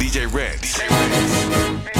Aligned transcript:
DJ 0.00 0.32
Red. 0.32 0.58
DJ 0.60 1.90
The 1.92 1.99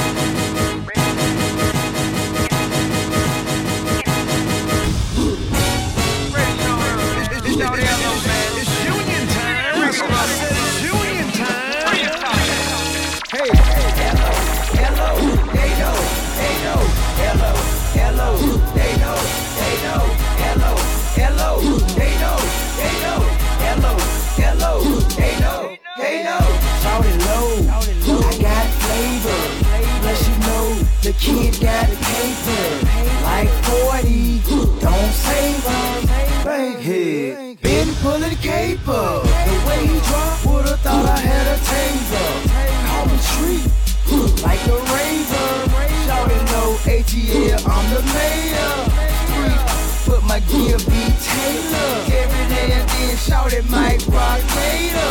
Taylor. 50.69 51.91
And 52.11 52.51
then 52.51 53.17
shouted 53.17 53.69
Mike 53.71 54.07
Rock 54.09 54.43
later. 54.57 55.11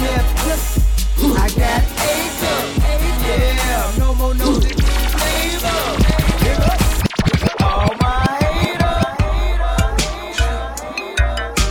That 0.00 0.24
I 1.20 1.48
got. 1.50 1.82
Yeah, 3.28 3.92
no 3.98 4.14
more 4.14 4.34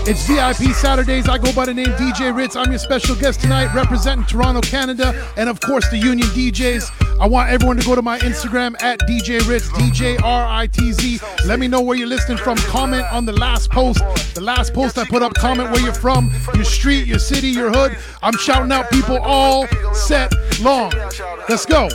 It's 0.09 0.25
VIP 0.25 0.73
Saturdays. 0.73 1.27
I 1.27 1.37
go 1.37 1.51
by 1.53 1.65
the 1.65 1.73
name 1.73 1.87
DJ 1.87 2.33
Ritz. 2.33 2.55
I'm 2.55 2.69
your 2.69 2.79
special 2.79 3.15
guest 3.15 3.41
tonight, 3.41 3.73
representing 3.73 4.25
Toronto, 4.25 4.61
Canada, 4.61 5.27
and 5.35 5.49
of 5.49 5.59
course 5.59 5.89
the 5.89 5.97
Union 5.97 6.27
DJs. 6.29 7.06
I 7.19 7.27
want 7.27 7.49
everyone 7.49 7.77
to 7.77 7.85
go 7.85 7.95
to 7.95 8.01
my 8.03 8.19
Instagram 8.19 8.79
at 8.81 8.99
DJ 9.01 9.45
Ritz, 9.47 9.69
DJ 9.69 10.21
R 10.21 10.47
I 10.47 10.67
T 10.67 10.91
Z. 10.93 11.19
Let 11.45 11.59
me 11.59 11.67
know 11.67 11.81
where 11.81 11.97
you're 11.97 12.07
listening 12.07 12.37
from. 12.37 12.57
Comment 12.57 13.03
on 13.11 13.25
the 13.25 13.33
last 13.33 13.71
post. 13.71 13.99
The 14.35 14.41
last 14.41 14.73
post 14.73 14.99
I 14.99 15.05
put 15.05 15.23
up, 15.23 15.33
comment 15.33 15.71
where 15.71 15.81
you're 15.81 15.93
from, 15.93 16.31
your 16.53 16.63
street, 16.63 17.07
your 17.07 17.19
city, 17.19 17.49
your 17.49 17.71
hood. 17.71 17.97
I'm 18.21 18.37
shouting 18.37 18.71
out 18.71 18.89
people 18.91 19.17
all 19.17 19.67
set 19.93 20.31
long. 20.61 20.91
Let's 21.49 21.65
go. 21.65 21.89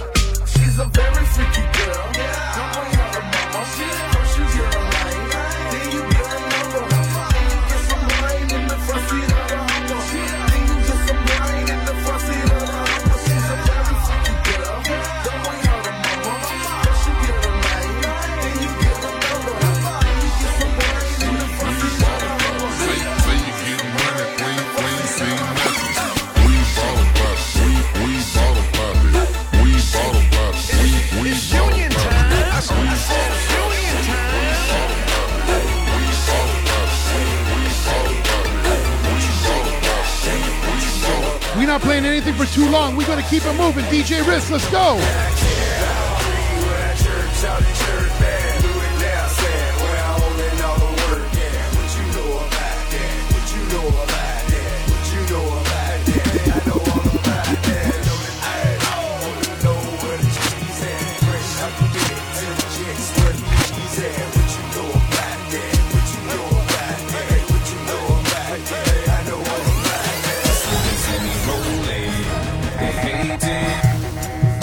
Too 42.53 42.69
long. 42.69 42.97
We're 42.97 43.07
gonna 43.07 43.23
keep 43.23 43.47
it 43.47 43.57
moving. 43.57 43.85
DJ 43.87 44.27
Ritz, 44.29 44.51
let's 44.51 44.71
go. 44.71 45.52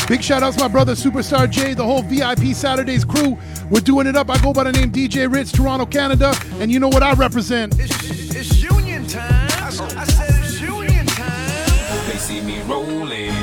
Big 0.09 0.23
shout 0.23 0.41
out 0.41 0.53
to 0.53 0.59
my 0.59 0.67
brother 0.67 0.93
Superstar 0.93 1.47
J, 1.47 1.75
the 1.75 1.83
whole 1.83 2.01
VIP 2.01 2.55
Saturdays 2.55 3.05
crew. 3.05 3.37
We're 3.69 3.81
doing 3.81 4.07
it 4.07 4.15
up. 4.15 4.27
I 4.31 4.41
go 4.41 4.51
by 4.51 4.63
the 4.63 4.71
name 4.71 4.91
DJ 4.91 5.31
Ritz, 5.31 5.51
Toronto, 5.51 5.85
Canada, 5.85 6.33
and 6.53 6.71
you 6.71 6.79
know 6.79 6.87
what 6.87 7.03
I 7.03 7.13
represent. 7.13 7.79
It's, 7.79 8.35
it's 8.35 8.63
union 8.63 9.05
time. 9.05 9.47
I, 9.51 9.67
I 9.67 9.69
said 10.05 10.43
it's 10.43 10.59
union 10.59 11.05
time. 11.05 12.09
They 12.09 12.17
see 12.17 12.41
me 12.41 12.59
rolling, 12.63 13.35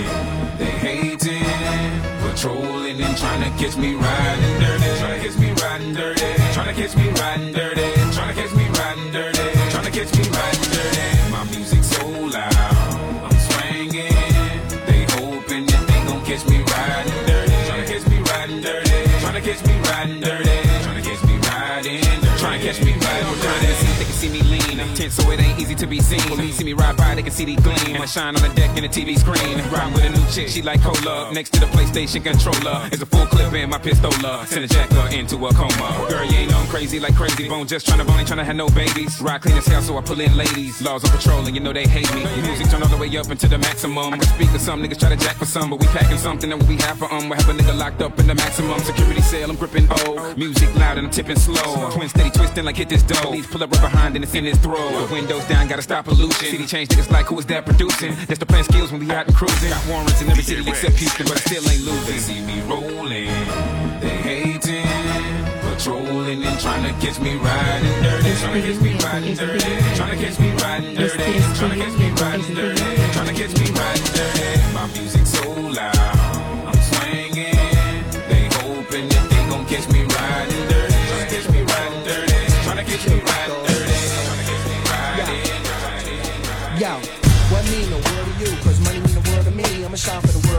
they 0.59 0.75
hating, 0.82 1.44
patrolling 2.19 3.00
and 3.00 3.16
trying 3.16 3.44
to 3.44 3.65
catch 3.65 3.77
me 3.77 3.94
riding 3.94 4.60
dirty, 4.60 4.98
trying 4.98 5.21
to 5.21 5.28
catch 5.28 5.38
me 5.38 5.53
riding 5.62 5.94
dirty, 5.94 6.34
trying 6.53 6.75
to 6.75 6.83
catch 6.83 6.97
me 6.97 7.09
riding 7.10 7.53
dirty, 7.53 7.93
trying 8.10 8.34
to 8.34 8.43
catch 8.43 8.54
me 8.56 8.69
riding 8.71 9.12
dirty, 9.12 9.71
trying 9.71 9.84
to 9.84 9.91
catch 9.93 10.19
me 10.19 10.28
riding 10.31 10.60
dirty. 10.62 10.75
So 25.11 25.31
it 25.31 25.41
ain't 25.41 25.59
easy 25.59 25.75
to 25.75 25.87
be 25.87 26.00
seen. 26.00 26.21
When 26.31 26.39
they 26.39 26.50
see 26.50 26.65
me 26.65 26.72
ride 26.72 26.97
by, 26.97 27.15
they 27.15 27.22
can 27.22 27.33
see 27.33 27.44
the 27.44 27.56
gleam. 27.62 28.00
I 28.00 28.06
shine 28.06 28.37
on 28.37 28.43
the 28.43 28.55
deck 28.55 28.77
in 28.77 28.83
the 28.83 28.89
TV 28.89 29.19
screen. 29.19 29.59
Riding 29.71 29.94
with 29.94 30.05
a 30.05 30.11
new 30.11 30.27
chick, 30.31 30.49
she 30.49 30.62
like 30.62 30.83
cola. 30.83 31.33
Next 31.33 31.50
to 31.55 31.61
the 31.61 31.67
PlayStation 31.67 32.22
controller 32.25 32.89
is 32.93 33.03
a 33.03 33.06
full 33.06 33.27
clip 33.27 33.53
in 33.53 33.71
my 33.71 33.78
pistola. 33.78 34.47
Send 34.47 34.65
a 34.65 34.69
jacker 34.69 35.15
into 35.15 35.37
a 35.47 35.53
coma. 35.55 36.06
Girl, 36.09 36.25
you 36.25 36.39
ain't 36.39 36.55
I'm 36.55 36.66
crazy 36.69 36.99
like 36.99 37.15
crazy 37.15 37.49
bone. 37.49 37.66
Just 37.66 37.87
tryna 37.87 38.06
bone, 38.06 38.19
ain't 38.19 38.28
tryna 38.28 38.45
have 38.45 38.56
no 38.56 38.69
babies. 38.69 39.21
Ride 39.21 39.43
clean 39.43 39.56
as 39.56 39.66
hell, 39.66 39.83
so 39.83 39.97
I 39.99 40.03
pull 40.03 40.21
in 40.21 40.37
ladies. 40.37 40.81
Laws 40.83 41.05
on 41.05 41.11
patrol, 41.11 41.47
and 41.47 41.55
you 41.55 41.61
know 41.61 41.72
they 41.72 41.87
hate 41.87 42.12
me. 42.15 42.25
Music 42.43 42.69
turn 42.69 42.83
all 42.83 42.89
the 42.89 42.97
way 42.97 43.15
up 43.16 43.31
into 43.31 43.49
the 43.49 43.59
maximum. 43.59 44.15
I 44.15 44.19
can 44.19 44.27
speak 44.28 44.50
to 44.53 44.59
some 44.59 44.83
niggas 44.83 44.99
try 44.99 45.11
to 45.11 45.16
jack 45.16 45.37
for 45.37 45.47
some, 45.47 45.71
but 45.71 45.81
we 45.81 45.87
packing 45.89 46.19
something 46.19 46.50
that 46.50 46.62
we 46.65 46.77
have 46.77 46.99
for 46.99 47.12
um. 47.12 47.28
We 47.28 47.37
have 47.37 47.49
a 47.49 47.53
nigga 47.53 47.77
locked 47.77 48.03
up 48.03 48.19
in 48.19 48.27
the 48.27 48.34
maximum 48.34 48.78
security 48.81 49.21
cell. 49.21 49.50
I'm 49.50 49.56
gripping 49.56 49.87
O. 49.91 50.34
Music 50.37 50.75
loud 50.77 50.99
and 50.99 51.06
I'm 51.06 51.12
tipping 51.12 51.37
slow. 51.37 51.91
Twin 51.91 52.09
steady 52.09 52.31
twisting 52.31 52.65
like 52.65 52.77
hit 52.77 52.89
this 52.89 53.03
dough. 53.03 53.21
Police 53.22 53.47
pull 53.47 53.62
up 53.62 53.71
right 53.72 53.83
behind 53.83 54.15
and 54.16 54.25
it's 54.25 54.34
in 54.34 54.45
his 54.45 54.59
throat. 54.59 54.96
The 54.97 55.12
windows 55.12 55.45
down, 55.45 55.69
gotta 55.69 55.83
stop 55.83 56.07
pollution. 56.07 56.49
City 56.49 56.67
change 56.67 56.89
niggas 56.89 57.11
like 57.11 57.27
who 57.27 57.39
is 57.39 57.47
that 57.47 57.67
producing? 57.67 58.15
That's 58.27 58.41
the 58.41 58.47
plan 58.47 58.65
skills 58.65 58.91
when 58.91 59.01
we 59.07 59.11
out 59.12 59.27
and 59.27 59.37
cruising. 59.37 59.69
Got 59.69 59.87
warrants 59.87 60.23
in 60.23 60.31
every 60.31 60.43
city 60.43 60.69
except 60.69 60.97
Houston, 60.97 61.27
but 61.27 61.37
I 61.37 61.41
still 61.41 61.69
ain't 61.69 61.84
losing. 61.84 62.07
They 62.07 62.19
see 62.19 62.41
me 62.41 62.61
rolling, 62.62 63.29
they 64.01 64.17
hating, 64.25 64.87
patrolling 65.62 66.43
and 66.43 66.59
trying 66.61 66.83
to 66.83 67.07
catch 67.07 67.21
me 67.21 67.37
riding 67.37 68.03
dirty. 68.03 68.34
Trying 68.41 68.62
to 68.62 68.73
catch 68.73 68.81
me 68.81 68.93
riding 69.05 69.34
dirty. 69.37 69.97
Trying 69.97 70.19
to 70.19 70.25
catch 70.25 70.39
me 70.41 70.51
riding 70.65 70.95
dirty. 70.97 71.33
Trying 71.55 71.71
to 71.71 71.77
catch 71.77 71.99
me 71.99 72.09
riding 72.11 72.55
dirty. 72.55 72.83
Trying 73.13 73.28
to 73.28 73.34
catch 73.34 73.55
me 73.61 73.67
riding 73.77 74.13
dirty. 74.17 74.73
My 74.73 74.87
music 74.97 75.27
so 75.27 75.45
loud, 75.61 76.16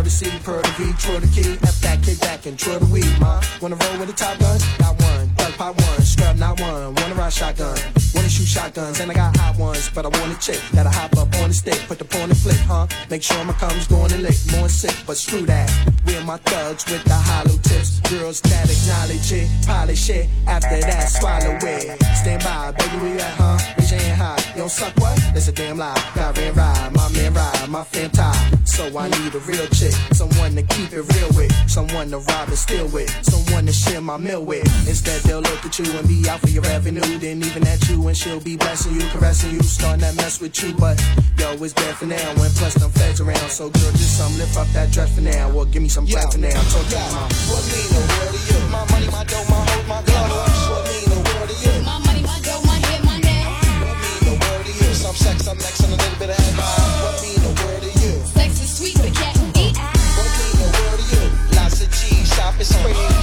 to 0.08 0.12
see. 0.12 0.32
Per 0.44 0.62
the 0.62 0.72
V, 0.80 0.94
twirl 1.04 1.20
the 1.20 1.28
key. 1.28 1.60
F 1.64 1.82
that, 1.82 2.02
kick 2.02 2.20
back, 2.20 2.46
and 2.46 2.58
twirl 2.58 2.80
the 2.80 2.86
weed, 2.88 3.12
ma. 3.20 3.42
Wanna 3.62 3.76
roll 3.76 4.00
with 4.00 4.08
the 4.08 4.16
top 4.16 4.40
gun? 4.40 4.58
Got 4.80 4.96
one. 5.02 5.28
Thug 5.36 5.54
pop 5.60 5.76
one. 5.76 6.02
Scrub 6.02 6.38
not 6.38 6.60
one. 6.62 6.96
Wanna 6.96 7.16
ride 7.16 7.34
shotgun. 7.34 7.78
Wanna 8.16 8.30
shoot 8.30 8.48
shotguns. 8.48 9.00
And 9.00 9.12
I 9.12 9.14
got 9.14 9.36
hot 9.36 9.58
ones. 9.58 9.90
But 9.94 10.06
I 10.06 10.10
want 10.18 10.32
a 10.32 10.40
chick 10.40 10.62
that'll 10.72 10.92
hop 10.92 11.18
up 11.18 11.34
on 11.42 11.50
the 11.50 11.54
stick. 11.54 11.80
Put 11.88 12.00
the 12.00 12.06
pawn 12.06 12.32
and 12.32 12.40
huh? 12.72 12.88
Make 13.10 13.24
sure 13.24 13.44
my 13.44 13.54
cum's 13.54 13.88
going 13.88 14.10
to 14.10 14.18
lick. 14.18 14.38
More 14.52 14.70
sick, 14.70 14.96
but 15.06 15.18
screw 15.18 15.46
that. 15.46 15.68
We're 16.06 16.24
my 16.24 16.38
thugs 16.38 16.86
with 16.90 17.04
the 17.04 17.20
hollow 17.30 17.58
tips. 17.70 18.00
Girls 18.10 18.40
that 18.42 18.66
acknowledge 18.72 19.32
it. 19.32 19.48
Polish 19.66 20.10
it. 20.10 20.30
After 20.48 20.80
that, 20.80 21.10
swallow 21.10 21.58
it. 21.62 22.02
Stand 22.22 22.44
by, 22.44 22.72
baby, 22.72 22.98
we 23.04 23.12
at, 23.20 23.34
huh? 23.36 23.58
Raise 23.78 23.92
your 23.92 24.00
hand 24.00 24.22
high. 24.22 24.52
You 24.54 24.62
don't 24.62 24.72
suck 24.72 24.96
what? 24.98 25.18
That's 25.34 25.48
a 25.50 25.52
damn 25.52 25.78
lie. 25.78 26.00
Got 26.16 26.38
red 26.38 26.56
ride. 26.56 26.94
My 26.96 27.12
man 27.12 27.34
ride. 27.34 27.70
My 27.70 27.84
fam 27.84 28.10
tie. 28.12 28.57
So 28.68 28.86
I 28.96 29.10
need 29.10 29.34
a 29.34 29.40
real 29.40 29.66
chick, 29.74 29.94
someone 30.14 30.54
to 30.54 30.62
keep 30.62 30.94
it 30.94 31.02
real 31.02 31.30
with, 31.34 31.52
someone 31.68 32.12
to 32.12 32.20
rob 32.20 32.50
and 32.50 32.58
steal 32.58 32.88
with, 32.90 33.10
someone 33.26 33.66
to 33.66 33.74
share 33.74 34.02
my 34.02 34.18
meal 34.18 34.46
with. 34.46 34.68
Instead, 34.88 35.22
they'll 35.24 35.42
look 35.42 35.66
at 35.66 35.80
you 35.80 35.90
and 35.98 36.08
be 36.08 36.30
out 36.30 36.42
for 36.42 36.50
your 36.50 36.62
revenue. 36.64 37.02
Then 37.18 37.42
even 37.44 37.66
at 37.66 37.90
you, 37.90 38.06
and 38.08 38.16
she'll 38.16 38.40
be 38.40 38.56
blessing 38.56 38.94
you, 38.94 39.02
caressing 39.10 39.52
you, 39.52 39.64
starting 39.64 40.02
that 40.02 40.16
mess 40.16 40.40
with 40.40 40.62
you. 40.62 40.74
But 40.74 41.02
yo, 41.40 41.54
it's 41.54 41.74
bad 41.74 41.96
for 41.96 42.06
now. 42.06 42.28
When 42.36 42.52
plus 42.52 42.76
them 42.76 42.92
feds 42.92 43.20
around, 43.20 43.50
so 43.50 43.70
girl, 43.70 43.92
just 43.98 44.18
some 44.18 44.38
lift 44.38 44.56
up 44.56 44.68
that 44.74 44.92
dress 44.92 45.16
for 45.16 45.22
now, 45.22 45.52
or 45.52 45.66
give 45.66 45.82
me 45.82 45.90
some 45.90 46.06
bread 46.06 46.32
for 46.32 46.38
now. 46.38 46.52
Talk 46.52 46.86
to 46.86 46.96
my 46.96 47.12
mom. 47.18 47.30
What 47.50 47.64
mean 47.74 47.90
the 47.90 48.04
world 48.06 48.36
to 48.36 48.40
you? 48.46 48.60
My 48.70 48.86
money, 48.92 49.08
my 49.10 49.24
dough, 49.24 49.46
my 49.50 49.64
hoes, 49.66 49.88
my 49.88 50.02
clothes. 50.04 50.70
What 50.70 50.84
mean 50.86 51.10
the 51.10 51.20
world 51.26 51.50
to 51.50 51.56
you? 51.66 51.74
My 51.82 51.98
money, 52.06 52.22
my 52.22 52.40
dough, 52.46 52.62
my 52.62 52.78
head, 52.78 53.02
my 53.04 53.18
neck. 53.26 53.48
What 53.82 53.98
mean 53.98 54.22
the 54.28 54.36
world 54.38 54.66
to 54.66 54.72
you? 54.72 54.94
Some 54.94 55.16
sex, 55.16 55.46
some 55.46 55.58
next, 55.58 55.80
and 55.82 55.94
a 55.94 55.98
little 55.98 56.20
bit 56.20 56.30
of 56.30 56.38
head. 56.38 56.77
Cheese, 62.58 62.74
shopping 62.74 63.17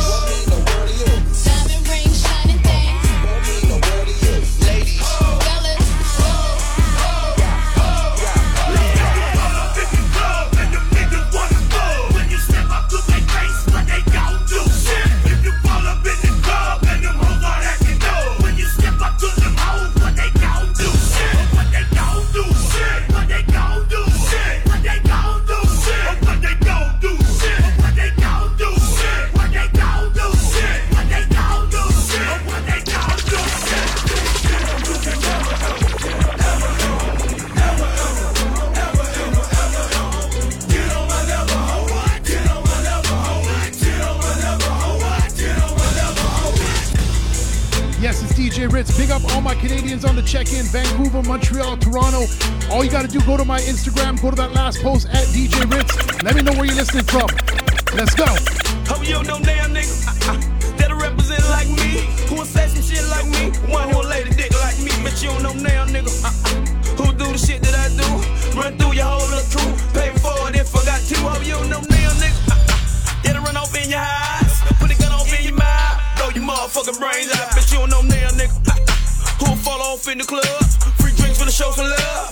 Instagram, 53.64 54.20
go 54.20 54.30
to 54.30 54.36
that 54.36 54.52
last 54.52 54.82
post 54.82 55.08
at 55.08 55.26
DJ 55.28 55.70
Ritz. 55.72 56.22
Let 56.22 56.34
me 56.36 56.42
know 56.42 56.52
where 56.52 56.66
you're 56.66 56.76
listening 56.76 57.04
from. 57.04 57.28
Let's 57.96 58.14
go. 58.14 58.26
You 59.04 59.20
don't 59.20 59.28
know 59.28 59.38
damn 59.44 59.68
nigga 59.76 59.92
uh, 60.08 60.32
uh, 60.32 60.76
that'll 60.80 60.96
represent 60.96 61.44
like 61.52 61.68
me. 61.68 62.08
Who'll 62.32 62.48
say 62.48 62.68
some 62.72 62.80
shit 62.80 63.04
like 63.12 63.28
me? 63.28 63.52
One 63.68 63.90
who'll 63.92 64.00
lay 64.08 64.24
the 64.24 64.32
dick 64.32 64.48
like 64.64 64.80
me. 64.80 64.88
But 65.04 65.20
you 65.20 65.28
don't 65.28 65.42
know 65.44 65.52
damn 65.52 65.92
nigga 65.92 66.08
uh, 66.24 66.32
uh, 66.32 66.56
who 66.96 67.12
do 67.12 67.28
the 67.28 67.36
shit 67.36 67.60
that 67.60 67.76
I 67.76 67.92
do. 67.92 68.08
Run 68.56 68.78
through 68.80 68.96
your 68.96 69.04
whole 69.04 69.28
little 69.28 69.44
crew. 69.52 69.68
Pay 69.92 70.08
for 70.24 70.32
it 70.48 70.56
if 70.56 70.72
I 70.72 70.88
got 70.88 71.04
to. 71.04 71.16
Hope 71.20 71.44
you 71.44 71.52
don't 71.52 71.68
know 71.68 71.84
damn 71.84 72.16
nigga. 72.16 73.28
It'll 73.28 73.44
run 73.44 73.60
off 73.60 73.76
in 73.76 73.92
your 73.92 74.00
eyes. 74.00 74.56
Put 74.80 74.88
a 74.88 74.96
gun 74.96 75.12
off 75.12 75.28
in 75.28 75.44
your 75.44 75.60
mouth. 75.60 76.00
Throw 76.16 76.32
your 76.32 76.48
motherfucking 76.48 76.96
brains 76.96 77.28
out. 77.36 77.52
But 77.52 77.68
you 77.68 77.76
don't 77.84 77.92
know 77.92 78.00
damn 78.08 78.32
nigga. 78.40 78.56
Who'll 79.44 79.60
fall 79.60 79.84
off 79.84 80.08
in 80.08 80.16
the 80.16 80.24
club. 80.24 80.48
Free 80.96 81.12
drinks 81.12 81.36
for 81.36 81.44
the 81.44 81.52
show 81.52 81.76
some 81.76 81.84
love. 81.84 82.23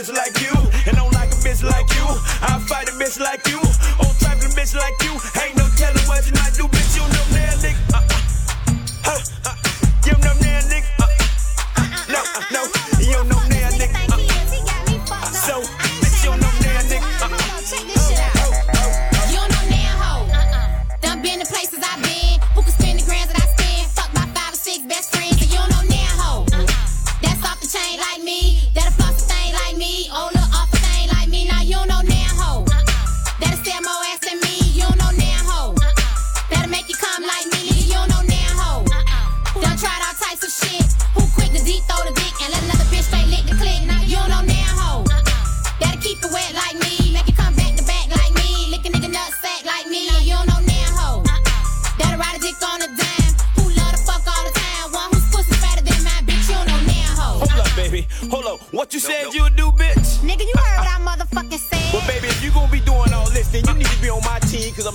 Bitch 0.00 0.14
like 0.14 0.40
you? 0.40 0.70
And 0.86 0.96
don't 0.96 1.12
like 1.12 1.30
a 1.30 1.36
bitch 1.36 1.62
like 1.62 1.88
you. 1.94 2.04
I 2.42 2.58
fight 2.66 2.88
a 2.88 2.92
bitch 2.92 3.20
like 3.20 3.46
you. 3.48 3.69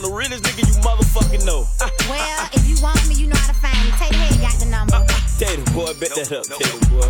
The 0.06 0.12
realest 0.14 0.44
nigga 0.44 0.68
you 0.68 0.76
motherfucking 0.82 1.46
know. 1.46 1.66
Uh, 1.82 1.90
Well, 2.10 2.50
if 2.54 2.68
you 2.70 2.78
want 2.82 3.02
me, 3.10 3.16
you 3.16 3.28
know 3.28 3.36
how 3.36 3.48
to 3.48 3.54
find 3.58 3.74
me. 3.86 3.92
Tater 3.98 4.18
Head 4.18 4.40
got 4.40 4.60
the 4.60 4.66
number. 4.70 5.02
Tater 5.40 5.66
boy, 5.74 5.94
bet 6.00 6.14
that 6.14 6.32
up, 6.32 6.46
Tater 6.46 6.80
boy. 6.94 7.10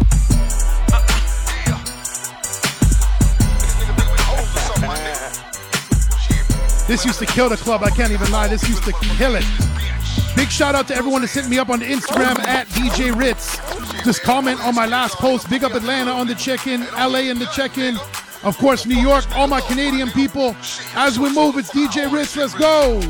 This 6.87 7.03
used 7.03 7.19
to 7.19 7.25
kill 7.25 7.49
the 7.49 7.57
club. 7.57 7.83
I 7.83 7.89
can't 7.89 8.11
even 8.11 8.31
lie. 8.31 8.47
This 8.47 8.67
used 8.69 8.83
to 8.83 8.93
kill 9.17 9.35
it. 9.35 9.43
Big 10.35 10.49
shout 10.49 10.75
out 10.75 10.87
to 10.89 10.95
everyone 10.95 11.21
that 11.23 11.29
sent 11.29 11.49
me 11.49 11.57
up 11.57 11.69
on 11.69 11.79
the 11.79 11.85
Instagram 11.85 12.39
at 12.39 12.67
DJ 12.67 13.13
Ritz. 13.13 13.57
Just 14.05 14.21
comment 14.21 14.63
on 14.63 14.75
my 14.75 14.85
last 14.85 15.15
post. 15.17 15.49
Big 15.49 15.63
up 15.63 15.73
Atlanta 15.73 16.11
on 16.11 16.27
the 16.27 16.35
check-in, 16.35 16.81
LA 16.93 17.31
in 17.31 17.39
the 17.39 17.47
check-in. 17.47 17.97
Of 18.45 18.59
course, 18.59 18.85
New 18.85 19.01
York, 19.01 19.25
all 19.35 19.47
my 19.47 19.59
Canadian 19.61 20.11
people. 20.11 20.55
As 20.93 21.17
we 21.17 21.33
move, 21.33 21.57
it's 21.57 21.71
DJ 21.71 22.11
Ritz. 22.11 22.37
Let's 22.37 22.53
go. 22.53 23.01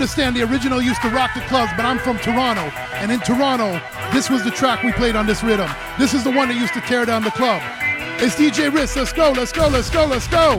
Understand 0.00 0.34
the 0.34 0.42
original 0.42 0.80
used 0.80 1.02
to 1.02 1.10
rock 1.10 1.30
the 1.34 1.42
clubs, 1.42 1.70
but 1.76 1.84
I'm 1.84 1.98
from 1.98 2.16
Toronto. 2.20 2.62
And 2.94 3.12
in 3.12 3.20
Toronto, 3.20 3.78
this 4.14 4.30
was 4.30 4.42
the 4.42 4.50
track 4.50 4.82
we 4.82 4.92
played 4.92 5.14
on 5.14 5.26
this 5.26 5.42
rhythm. 5.42 5.68
This 5.98 6.14
is 6.14 6.24
the 6.24 6.30
one 6.30 6.48
that 6.48 6.54
used 6.54 6.72
to 6.72 6.80
tear 6.80 7.04
down 7.04 7.22
the 7.22 7.30
club. 7.32 7.60
It's 8.18 8.34
DJ 8.34 8.72
Ritz. 8.72 8.96
Let's 8.96 9.12
go, 9.12 9.30
let's 9.32 9.52
go, 9.52 9.68
let's 9.68 9.90
go, 9.90 10.06
let's 10.06 10.26
go. 10.26 10.58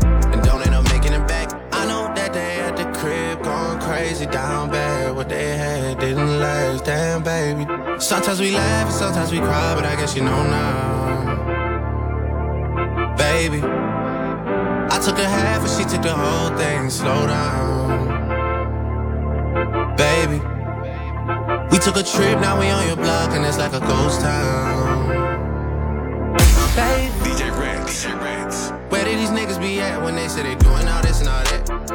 crazy 3.91 4.25
down 4.25 4.69
bad. 4.69 5.13
What 5.17 5.27
they 5.27 5.57
had 5.57 5.99
didn't 5.99 6.39
last, 6.39 6.85
damn 6.85 7.21
baby. 7.23 7.65
Sometimes 7.99 8.39
we 8.39 8.51
laugh 8.51 8.85
and 8.87 8.95
sometimes 8.95 9.31
we 9.33 9.39
cry, 9.39 9.75
but 9.75 9.83
I 9.83 9.95
guess 9.97 10.15
you 10.15 10.23
know 10.23 10.43
now, 10.57 11.35
baby. 13.17 13.61
I 14.95 14.97
took 15.05 15.17
a 15.17 15.27
half 15.27 15.61
and 15.65 15.71
she 15.75 15.83
took 15.91 16.03
the 16.03 16.13
whole 16.13 16.51
thing. 16.57 16.89
Slow 16.89 17.27
down, 17.27 18.07
baby. 19.97 20.39
We 21.71 21.77
took 21.85 21.97
a 21.97 22.03
trip, 22.03 22.39
now 22.39 22.57
we 22.61 22.69
on 22.69 22.87
your 22.87 22.95
block, 22.95 23.31
and 23.35 23.45
it's 23.45 23.57
like 23.57 23.73
a 23.73 23.81
ghost 23.81 24.21
town. 24.21 24.99
Baby. 26.75 27.11
DJ 27.25 27.41
Ritz. 27.59 28.05
DJ 28.05 28.05
Ritz. 28.23 28.71
Where 28.89 29.03
did 29.03 29.19
these 29.19 29.31
niggas 29.31 29.59
be 29.59 29.81
at 29.81 30.01
when 30.01 30.15
they 30.15 30.29
say 30.29 30.43
they 30.43 30.55
doing 30.55 30.87
all 30.87 31.01
this 31.01 31.19
and 31.19 31.27
all 31.27 31.43
that? 31.43 31.90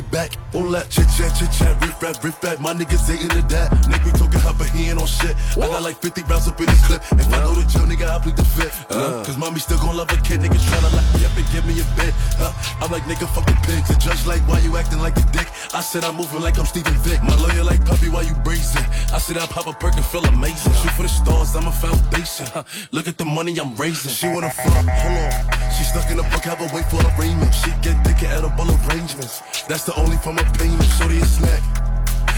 Get 0.00 0.10
back. 0.10 0.30
All 0.54 0.70
that 0.70 0.88
chit 0.90 1.06
chat, 1.16 1.34
chit 1.34 1.50
chat, 1.50 1.74
riff 1.82 2.00
rap, 2.02 2.22
riff 2.22 2.42
rap. 2.42 2.60
My 2.60 2.72
niggas 2.72 3.10
ain't 3.10 3.22
into 3.22 3.42
that. 3.54 3.70
Nigga 3.90 4.04
be 4.04 4.12
talking 4.18 4.40
hot, 4.40 4.56
but 4.58 4.70
he 4.70 4.88
ain't 4.88 5.00
on 5.00 5.06
shit. 5.06 5.34
I 5.58 5.66
got 5.66 5.82
like 5.82 5.98
50 5.98 6.22
rounds 6.30 6.48
up 6.48 6.58
in 6.60 6.66
this 6.66 6.86
clip. 6.86 7.02
If 7.18 7.26
I 7.32 7.38
know 7.42 7.54
the 7.54 7.66
jail, 7.66 7.86
nigga, 7.86 8.06
I 8.06 8.18
plead 8.18 8.36
the 8.36 8.44
fifth. 8.44 8.86
Uh, 8.90 9.24
Cause 9.24 9.36
mommy 9.36 9.58
still 9.58 9.78
gon' 9.78 9.96
love 9.96 10.10
a 10.10 10.16
kid. 10.22 10.40
Niggas 10.40 10.64
tryna 10.70 10.92
lock 10.94 11.06
me 11.14 11.26
up 11.26 11.34
and 11.36 11.46
give 11.50 11.64
me 11.66 11.74
a 11.80 11.86
bed. 11.98 12.12
Uh, 12.38 12.52
I'm 12.80 12.90
like, 12.90 13.02
nigga, 13.04 13.26
fuck 13.34 13.46
the 13.46 13.58
pigs. 13.66 13.88
The 13.88 13.96
judge 13.98 14.24
like, 14.26 14.42
why 14.48 14.60
you 14.60 14.76
acting 14.76 15.00
like 15.00 15.16
a 15.16 15.26
dick? 15.32 15.48
I 15.74 15.80
said 15.80 16.04
I'm 16.04 16.16
moving 16.16 16.40
like 16.40 16.58
I'm 16.58 16.66
Steven 16.66 16.94
Vick. 17.02 17.22
My 17.22 17.34
lawyer 17.36 17.64
like, 17.64 17.84
puppy, 17.84 18.08
why 18.08 18.22
you 18.22 18.34
brazen? 18.46 18.84
I 19.12 19.18
said 19.18 19.36
I 19.38 19.46
pop 19.46 19.66
a 19.66 19.72
perk 19.72 19.96
and 19.96 20.04
feel 20.04 20.24
amazing. 20.24 20.72
Shoot 20.80 20.94
for 20.94 21.02
the 21.02 21.08
stars, 21.08 21.56
I'm 21.56 21.66
a 21.66 21.72
foundation. 21.72 22.46
Huh. 22.54 22.62
Look 22.92 23.08
at 23.08 23.18
the 23.18 23.24
money 23.24 23.58
I'm 23.58 23.74
raising. 23.76 24.12
She 24.12 24.28
wanna 24.28 24.50
fuck, 24.50 24.86
hold 24.86 24.86
on. 24.86 25.70
She 25.76 25.84
stuck 25.84 26.10
in 26.10 26.16
the 26.16 26.26
book, 26.30 26.44
have 26.44 26.60
a 26.60 26.68
wait 26.74 26.86
for 26.86 27.00
arraignment. 27.14 27.54
She 27.54 27.70
get 27.82 27.96
thicker 28.06 28.26
edible 28.26 28.70
arrangements. 28.86 29.42
That's 29.68 29.87
the 29.88 30.00
only 30.00 30.18
form 30.18 30.36
of 30.38 30.44
payment. 30.52 30.84
Shorty 30.98 31.16
a 31.16 31.24
snack. 31.24 31.62